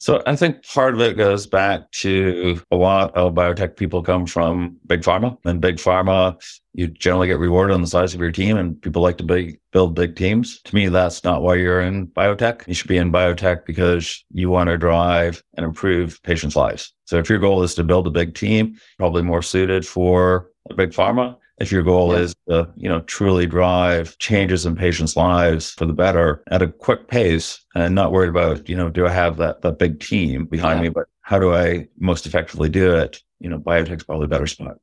So 0.02 0.20
I 0.26 0.34
think 0.34 0.66
part 0.66 0.94
of 0.94 1.00
it 1.00 1.16
goes 1.16 1.46
back 1.46 1.88
to 1.92 2.60
a 2.72 2.76
lot 2.76 3.16
of 3.16 3.34
biotech 3.34 3.76
people 3.76 4.02
come 4.02 4.26
from 4.26 4.76
big 4.88 5.02
pharma 5.02 5.38
and 5.44 5.60
big 5.60 5.76
pharma, 5.76 6.42
you 6.72 6.88
generally 6.88 7.28
get 7.28 7.38
rewarded 7.38 7.72
on 7.72 7.82
the 7.82 7.86
size 7.86 8.12
of 8.12 8.20
your 8.20 8.32
team 8.32 8.56
and 8.56 8.82
people 8.82 9.00
like 9.00 9.16
to 9.18 9.54
build 9.70 9.94
big 9.94 10.16
teams. 10.16 10.60
To 10.62 10.74
me, 10.74 10.88
that's 10.88 11.22
not 11.22 11.42
why 11.42 11.54
you're 11.54 11.80
in 11.80 12.08
biotech. 12.08 12.66
You 12.66 12.74
should 12.74 12.88
be 12.88 12.96
in 12.96 13.12
biotech 13.12 13.64
because 13.64 14.24
you 14.32 14.50
want 14.50 14.70
to 14.70 14.76
drive 14.76 15.40
and 15.56 15.64
improve 15.64 16.20
patients' 16.24 16.56
lives. 16.56 16.92
So 17.04 17.18
if 17.18 17.30
your 17.30 17.38
goal 17.38 17.62
is 17.62 17.76
to 17.76 17.84
build 17.84 18.08
a 18.08 18.10
big 18.10 18.34
team, 18.34 18.80
probably 18.98 19.22
more 19.22 19.40
suited 19.40 19.86
for 19.86 20.50
a 20.68 20.74
big 20.74 20.90
pharma 20.90 21.36
if 21.58 21.70
your 21.70 21.82
goal 21.82 22.12
yeah. 22.12 22.20
is 22.20 22.34
to, 22.48 22.68
you 22.76 22.88
know, 22.88 23.00
truly 23.00 23.46
drive 23.46 24.16
changes 24.18 24.66
in 24.66 24.74
patients' 24.76 25.16
lives 25.16 25.70
for 25.70 25.86
the 25.86 25.92
better 25.92 26.42
at 26.50 26.62
a 26.62 26.68
quick 26.68 27.08
pace 27.08 27.64
and 27.74 27.94
not 27.94 28.12
worried 28.12 28.30
about, 28.30 28.68
you 28.68 28.76
know, 28.76 28.88
do 28.88 29.06
I 29.06 29.10
have 29.10 29.36
that, 29.36 29.62
that 29.62 29.78
big 29.78 30.00
team 30.00 30.46
behind 30.46 30.80
yeah. 30.80 30.84
me, 30.84 30.88
but 30.88 31.06
how 31.20 31.38
do 31.38 31.54
I 31.54 31.88
most 31.98 32.26
effectively 32.26 32.68
do 32.68 32.94
it? 32.94 33.22
You 33.40 33.50
know, 33.50 33.58
biotech's 33.58 34.04
probably 34.04 34.24
a 34.24 34.28
better 34.28 34.46
spot. 34.46 34.76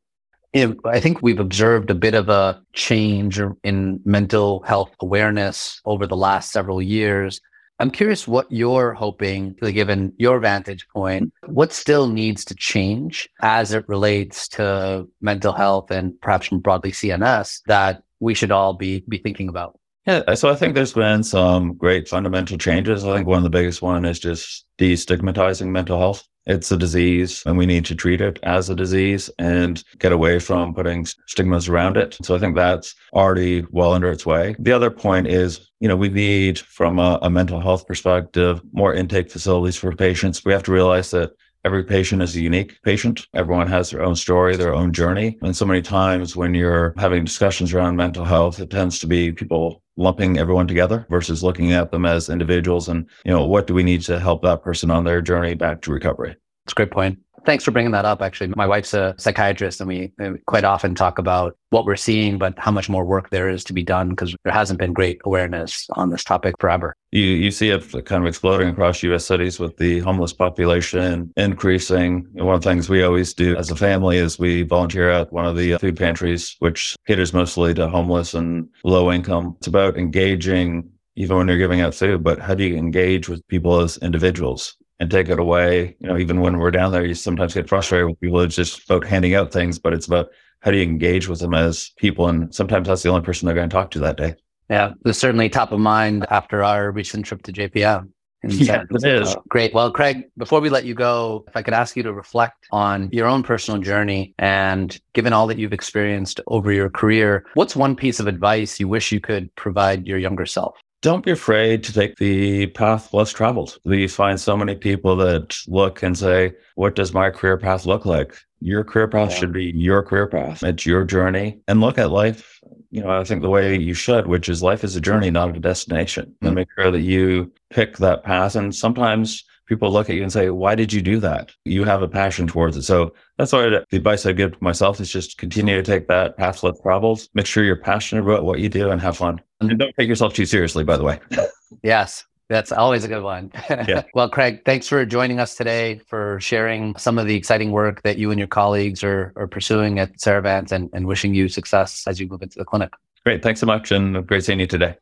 I 0.56 1.00
think 1.00 1.22
we've 1.22 1.40
observed 1.40 1.92
a 1.92 1.96
bit 1.96 2.16
of 2.16 2.28
a 2.28 2.60
change 2.74 3.40
in 3.64 4.02
mental 4.04 4.64
health 4.64 4.92
awareness 5.00 5.80
over 5.86 6.08
the 6.08 6.18
last 6.18 6.52
several 6.52 6.82
years. 6.82 7.40
I'm 7.80 7.92
curious 7.92 8.28
what 8.28 8.52
you're 8.52 8.94
hoping, 8.94 9.54
given 9.54 10.14
your 10.18 10.40
vantage 10.40 10.86
point, 10.90 11.34
what 11.46 11.72
still 11.72 12.08
needs 12.08 12.44
to 12.46 12.56
change 12.56 13.30
as 13.42 13.72
it 13.72 13.88
relates 13.88 14.50
to 14.50 15.08
mental 15.22 15.54
health 15.54 15.90
and 15.90 16.20
perhaps 16.20 16.50
broadly 16.50 16.92
CNS 16.92 17.62
that 17.68 18.04
we 18.20 18.34
should 18.34 18.52
all 18.52 18.74
be 18.74 19.04
be 19.08 19.18
thinking 19.18 19.48
about. 19.48 19.80
Yeah, 20.06 20.34
so 20.34 20.50
I 20.50 20.56
think 20.56 20.76
there's 20.76 20.94
been 20.94 21.24
some 21.24 21.76
great 21.76 22.10
fundamental 22.10 22.58
changes. 22.58 23.06
I 23.06 23.16
think 23.16 23.28
one 23.28 23.38
of 23.38 23.44
the 23.44 23.50
biggest 23.50 23.82
one 23.82 24.06
is 24.06 24.20
just 24.20 24.66
destigmatizing 24.78 25.68
mental 25.68 26.00
health. 26.00 26.28
It's 26.50 26.72
a 26.72 26.78
disease 26.78 27.44
and 27.46 27.58
we 27.60 27.68
need 27.68 27.86
to 27.86 27.96
treat 27.96 28.22
it 28.22 28.40
as 28.42 28.70
a 28.70 28.76
disease 28.76 29.30
and 29.38 29.84
get 30.00 30.12
away 30.12 30.40
from 30.40 30.74
putting 30.74 31.06
stigmas 31.28 31.70
around 31.70 31.96
it. 31.96 32.18
So 32.24 32.36
I 32.36 32.40
think 32.40 32.56
that's 32.56 32.96
already 33.14 33.66
well 33.70 33.94
under 33.94 34.10
its 34.10 34.26
way. 34.26 34.56
The 34.58 34.72
other 34.72 34.90
point 34.90 35.28
is, 35.28 35.70
you 35.80 35.88
know, 35.88 35.96
we 35.96 36.10
need 36.10 36.58
from 36.58 36.98
a, 36.98 37.20
a 37.22 37.30
mental 37.30 37.62
health 37.62 37.86
perspective, 37.86 38.62
more 38.74 38.96
intake 38.96 39.30
facilities 39.32 39.76
for 39.76 39.96
patients. 39.96 40.44
We 40.44 40.52
have 40.52 40.64
to 40.64 40.72
realize 40.72 41.12
that 41.12 41.34
every 41.66 41.84
patient 41.84 42.22
is 42.24 42.36
a 42.36 42.42
unique 42.42 42.82
patient. 42.84 43.28
Everyone 43.36 43.68
has 43.68 43.92
their 43.92 44.02
own 44.02 44.16
story, 44.16 44.56
their 44.56 44.74
own 44.74 44.92
journey. 44.92 45.38
And 45.42 45.56
so 45.56 45.66
many 45.66 45.84
times 45.84 46.36
when 46.36 46.56
you're 46.56 46.96
having 46.98 47.26
discussions 47.26 47.74
around 47.74 47.96
mental 47.96 48.26
health, 48.26 48.60
it 48.60 48.72
tends 48.72 48.98
to 49.00 49.08
be 49.08 49.32
people 49.32 49.84
lumping 50.00 50.40
everyone 50.40 50.68
together 50.68 51.06
versus 51.10 51.44
looking 51.44 51.74
at 51.74 51.92
them 51.92 52.06
as 52.06 52.30
individuals 52.30 52.88
and, 52.88 53.08
you 53.26 53.32
know, 53.32 53.46
what 53.46 53.68
do 53.68 53.74
we 53.74 53.84
need 53.84 54.02
to 54.02 54.20
help 54.20 54.42
that 54.42 54.64
person 54.64 54.90
on 54.90 55.04
their 55.04 55.22
journey 55.22 55.54
back 55.54 55.82
to 55.82 55.92
recovery? 55.92 56.36
That's 56.66 56.74
a 56.74 56.76
great 56.76 56.92
point. 56.92 57.20
Thanks 57.46 57.64
for 57.64 57.72
bringing 57.72 57.92
that 57.92 58.06
up. 58.06 58.22
Actually, 58.22 58.54
my 58.56 58.68
wife's 58.68 58.94
a 58.94 59.16
psychiatrist, 59.18 59.82
and 59.82 59.88
we 59.88 60.12
quite 60.46 60.64
often 60.64 60.96
talk 60.96 61.20
about 61.20 61.56
what 61.70 61.86
we're 61.86 61.96
seeing, 61.96 62.38
but 62.38 62.58
how 62.58 62.72
much 62.72 62.90
more 62.90 63.06
work 63.06 63.30
there 63.30 63.50
is 63.50 63.64
to 63.66 63.74
be 63.74 63.84
done 63.84 64.10
because 64.10 64.36
there 64.44 64.54
hasn't 64.54 64.80
been 64.80 64.94
great 64.94 65.22
awareness 65.26 65.88
on 65.94 66.10
this 66.10 66.24
topic 66.24 66.56
forever. 66.60 66.96
You 67.12 67.24
you 67.24 67.52
see 67.52 67.70
it 67.70 68.06
kind 68.06 68.24
of 68.24 68.28
exploding 68.28 68.70
across 68.70 69.04
U.S. 69.04 69.26
cities 69.26 69.60
with 69.60 69.78
the 69.78 70.00
homeless 70.00 70.34
population 70.34 71.32
increasing. 71.38 72.28
One 72.34 72.56
of 72.56 72.62
the 72.62 72.70
things 72.70 72.90
we 72.90 73.04
always 73.04 73.34
do 73.34 73.56
as 73.56 73.72
a 73.72 73.76
family 73.76 74.18
is 74.18 74.40
we 74.40 74.64
volunteer 74.64 75.10
at 75.10 75.32
one 75.32 75.46
of 75.46 75.56
the 75.56 75.78
food 75.78 75.98
pantries, 75.98 76.56
which 76.60 76.96
caters 77.08 77.34
mostly 77.34 77.74
to 77.76 77.88
homeless 77.88 78.34
and 78.34 78.70
low 78.84 79.12
income. 79.12 79.56
It's 79.58 79.68
about 79.68 79.98
engaging 79.98 80.90
even 81.16 81.36
when 81.36 81.48
you're 81.50 81.58
giving 81.58 81.82
out 81.82 81.94
food, 81.94 82.24
but 82.24 82.40
how 82.40 82.56
do 82.56 82.64
you 82.64 82.78
engage 82.78 83.28
with 83.28 83.46
people 83.50 83.82
as 83.82 83.98
individuals? 83.98 84.78
And 85.00 85.10
take 85.10 85.30
it 85.30 85.40
away. 85.40 85.96
You 86.00 86.08
know, 86.08 86.18
even 86.18 86.42
when 86.42 86.58
we're 86.58 86.72
down 86.72 86.92
there, 86.92 87.06
you 87.06 87.14
sometimes 87.14 87.54
get 87.54 87.70
frustrated 87.70 88.08
with 88.08 88.20
people. 88.20 88.42
It's 88.42 88.56
just 88.56 88.84
about 88.90 89.06
handing 89.06 89.36
out 89.36 89.52
things, 89.52 89.80
but 89.80 89.94
it's 89.94 90.08
about 90.08 90.30
how 90.62 90.72
do 90.72 90.78
you 90.78 90.84
engage 90.84 91.28
with 91.28 91.40
them 91.40 91.54
as 91.54 91.92
people? 91.98 92.28
And 92.28 92.54
sometimes 92.54 92.88
that's 92.88 93.04
the 93.04 93.10
only 93.10 93.22
person 93.22 93.46
they're 93.46 93.56
going 93.56 93.70
to 93.70 93.74
talk 93.74 93.92
to 93.92 94.00
that 94.00 94.18
day. 94.18 94.36
Yeah, 94.70 94.92
it 94.92 94.98
was 95.04 95.18
certainly 95.18 95.50
top 95.50 95.72
of 95.72 95.80
mind 95.80 96.26
after 96.30 96.64
our 96.64 96.92
recent 96.92 97.26
trip 97.26 97.44
to 97.44 97.54
JPM. 97.54 98.10
Yeah, 98.42 98.84
it 98.90 99.04
is. 99.04 99.36
Great. 99.50 99.74
Well, 99.74 99.92
Craig, 99.92 100.24
before 100.38 100.62
we 100.62 100.70
let 100.70 100.86
you 100.86 100.94
go, 100.94 101.44
if 101.50 101.58
I 101.58 101.62
could 101.62 101.74
ask 101.74 101.98
you 101.98 102.04
to 102.04 102.14
reflect 102.14 102.68
on 102.72 103.10
your 103.12 103.28
own 103.28 103.44
personal 103.44 103.82
journey 103.82 104.34
and 104.40 104.98
given 105.12 105.34
all 105.34 105.46
that 105.48 105.58
you've 105.58 105.74
experienced 105.74 106.40
over 106.48 106.72
your 106.72 106.90
career, 106.90 107.46
what's 107.56 107.76
one 107.76 107.98
piece 107.98 108.18
of 108.22 108.28
advice 108.28 108.80
you 108.80 108.88
wish 108.88 109.12
you 109.12 109.20
could 109.20 109.54
provide 109.56 110.08
your 110.08 110.18
younger 110.18 110.46
self? 110.46 110.78
Don't 111.02 111.24
be 111.24 111.32
afraid 111.32 111.84
to 111.84 111.94
take 111.94 112.18
the 112.18 112.68
path 112.68 113.14
less 113.14 113.32
traveled. 113.32 113.78
We 113.86 114.08
find 114.08 114.40
so 114.40 114.58
many 114.58 114.76
people 114.76 115.16
that 115.18 115.58
look 115.68 116.04
and 116.04 116.18
say, 116.18 116.54
What 116.76 116.96
does 116.96 117.14
my 117.14 117.30
career 117.30 117.58
path 117.58 117.86
look 117.86 118.06
like? 118.06 118.36
Your 118.62 118.84
career 118.84 119.08
path 119.08 119.32
yeah. 119.32 119.38
should 119.38 119.54
be 119.54 119.72
your 119.76 120.04
career 120.04 120.28
path. 120.28 120.64
It's 120.64 120.86
your 120.86 121.06
journey. 121.06 121.60
And 121.68 121.80
look 121.80 121.98
at 121.98 122.12
life, 122.12 122.60
you 122.92 123.02
know, 123.02 123.10
I 123.10 123.24
think 123.24 123.42
the 123.42 123.50
way 123.50 123.78
you 123.78 123.94
should, 123.94 124.28
which 124.28 124.50
is 124.50 124.62
life 124.62 124.84
is 124.84 124.96
a 124.96 125.02
journey, 125.02 125.32
not 125.32 125.56
a 125.56 125.60
destination. 125.60 126.26
Mm-hmm. 126.26 126.46
And 126.46 126.56
make 126.56 126.68
sure 126.78 126.92
that 126.92 127.02
you 127.02 127.54
pick 127.70 127.98
that 127.98 128.24
path. 128.24 128.56
And 128.58 128.76
sometimes 128.76 129.46
people 129.68 129.92
look 129.92 130.10
at 130.10 130.16
you 130.16 130.24
and 130.24 130.34
say, 130.34 130.50
why 130.50 130.76
did 130.76 130.92
you 130.92 131.02
do 131.02 131.20
that? 131.20 131.52
You 131.64 131.86
have 131.86 132.02
a 132.02 132.08
passion 132.08 132.48
towards 132.48 132.76
it. 132.76 132.82
So 132.82 133.14
that's 133.38 133.54
why 133.54 133.70
the 133.70 133.86
advice 133.94 134.26
I 134.26 134.34
give 134.34 134.54
to 134.54 134.64
myself 134.64 135.00
is 135.00 135.10
just 135.10 135.38
continue 135.38 135.76
to 135.76 135.84
take 135.84 136.08
that 136.08 136.36
path 136.36 136.64
less 136.64 136.82
traveled. 136.82 137.26
Make 137.34 137.46
sure 137.46 137.64
you're 137.64 137.78
passionate 137.78 138.24
about 138.24 138.44
what 138.44 138.60
you 138.60 138.68
do 138.68 138.90
and 138.90 139.00
have 139.00 139.18
fun. 139.18 139.40
And 139.60 139.78
don't 139.78 139.94
take 139.98 140.08
yourself 140.08 140.34
too 140.34 140.46
seriously, 140.46 140.84
by 140.84 140.98
the 140.98 141.04
way. 141.04 141.20
yes. 141.84 142.26
That's 142.48 142.72
always 142.72 143.04
a 143.04 143.08
good 143.08 143.22
one. 143.22 143.52
Yeah. 143.70 144.04
well, 144.16 144.28
Craig, 144.28 144.62
thanks 144.66 144.88
for 144.88 145.06
joining 145.06 145.40
us 145.40 145.56
today 145.56 146.02
for 146.08 146.40
sharing 146.42 146.96
some 146.98 147.20
of 147.20 147.28
the 147.28 147.36
exciting 147.36 147.72
work 147.72 148.02
that 148.02 148.18
you 148.18 148.32
and 148.32 148.40
your 148.40 148.48
colleagues 148.48 149.04
are, 149.04 149.32
are 149.36 149.48
pursuing 149.48 150.00
at 150.00 150.18
Cerevance 150.18 150.72
and, 150.72 150.90
and 150.92 151.06
wishing 151.06 151.36
you 151.36 151.48
success 151.48 152.08
as 152.08 152.20
you 152.20 152.28
move 152.28 152.42
into 152.42 152.58
the 152.58 152.66
clinic. 152.66 152.92
Great. 153.24 153.44
Thanks 153.44 153.60
so 153.60 153.68
much. 153.68 153.92
And 153.92 154.26
great 154.26 154.44
seeing 154.46 154.60
you 154.60 154.66
today. 154.66 154.96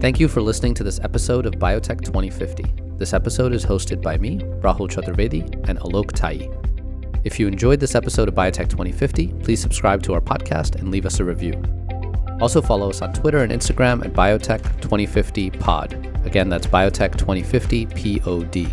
Thank 0.00 0.18
you 0.18 0.26
for 0.26 0.42
listening 0.42 0.74
to 0.74 0.84
this 0.84 0.98
episode 1.00 1.46
of 1.46 1.54
Biotech 1.54 2.02
2050. 2.02 2.64
This 2.96 3.12
episode 3.12 3.52
is 3.52 3.64
hosted 3.64 4.02
by 4.02 4.18
me, 4.18 4.38
Rahul 4.60 4.88
Chaturvedi, 4.88 5.68
and 5.68 5.78
Alok 5.80 6.12
Tayi. 6.12 6.77
If 7.24 7.40
you 7.40 7.48
enjoyed 7.48 7.80
this 7.80 7.94
episode 7.94 8.28
of 8.28 8.34
Biotech 8.34 8.68
2050, 8.68 9.28
please 9.42 9.60
subscribe 9.60 10.02
to 10.04 10.14
our 10.14 10.20
podcast 10.20 10.76
and 10.76 10.90
leave 10.90 11.04
us 11.04 11.18
a 11.18 11.24
review. 11.24 11.60
Also 12.40 12.62
follow 12.62 12.88
us 12.88 13.02
on 13.02 13.12
Twitter 13.12 13.38
and 13.38 13.50
Instagram 13.50 14.04
at 14.04 14.12
Biotech 14.12 14.62
2050 14.80 15.50
Pod. 15.50 15.92
Again, 16.24 16.48
that's 16.48 16.66
Biotech 16.66 17.18
2050 17.18 17.86
P 17.86 18.20
O 18.24 18.44
D. 18.44 18.68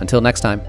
Until 0.00 0.20
next 0.20 0.40
time. 0.40 0.62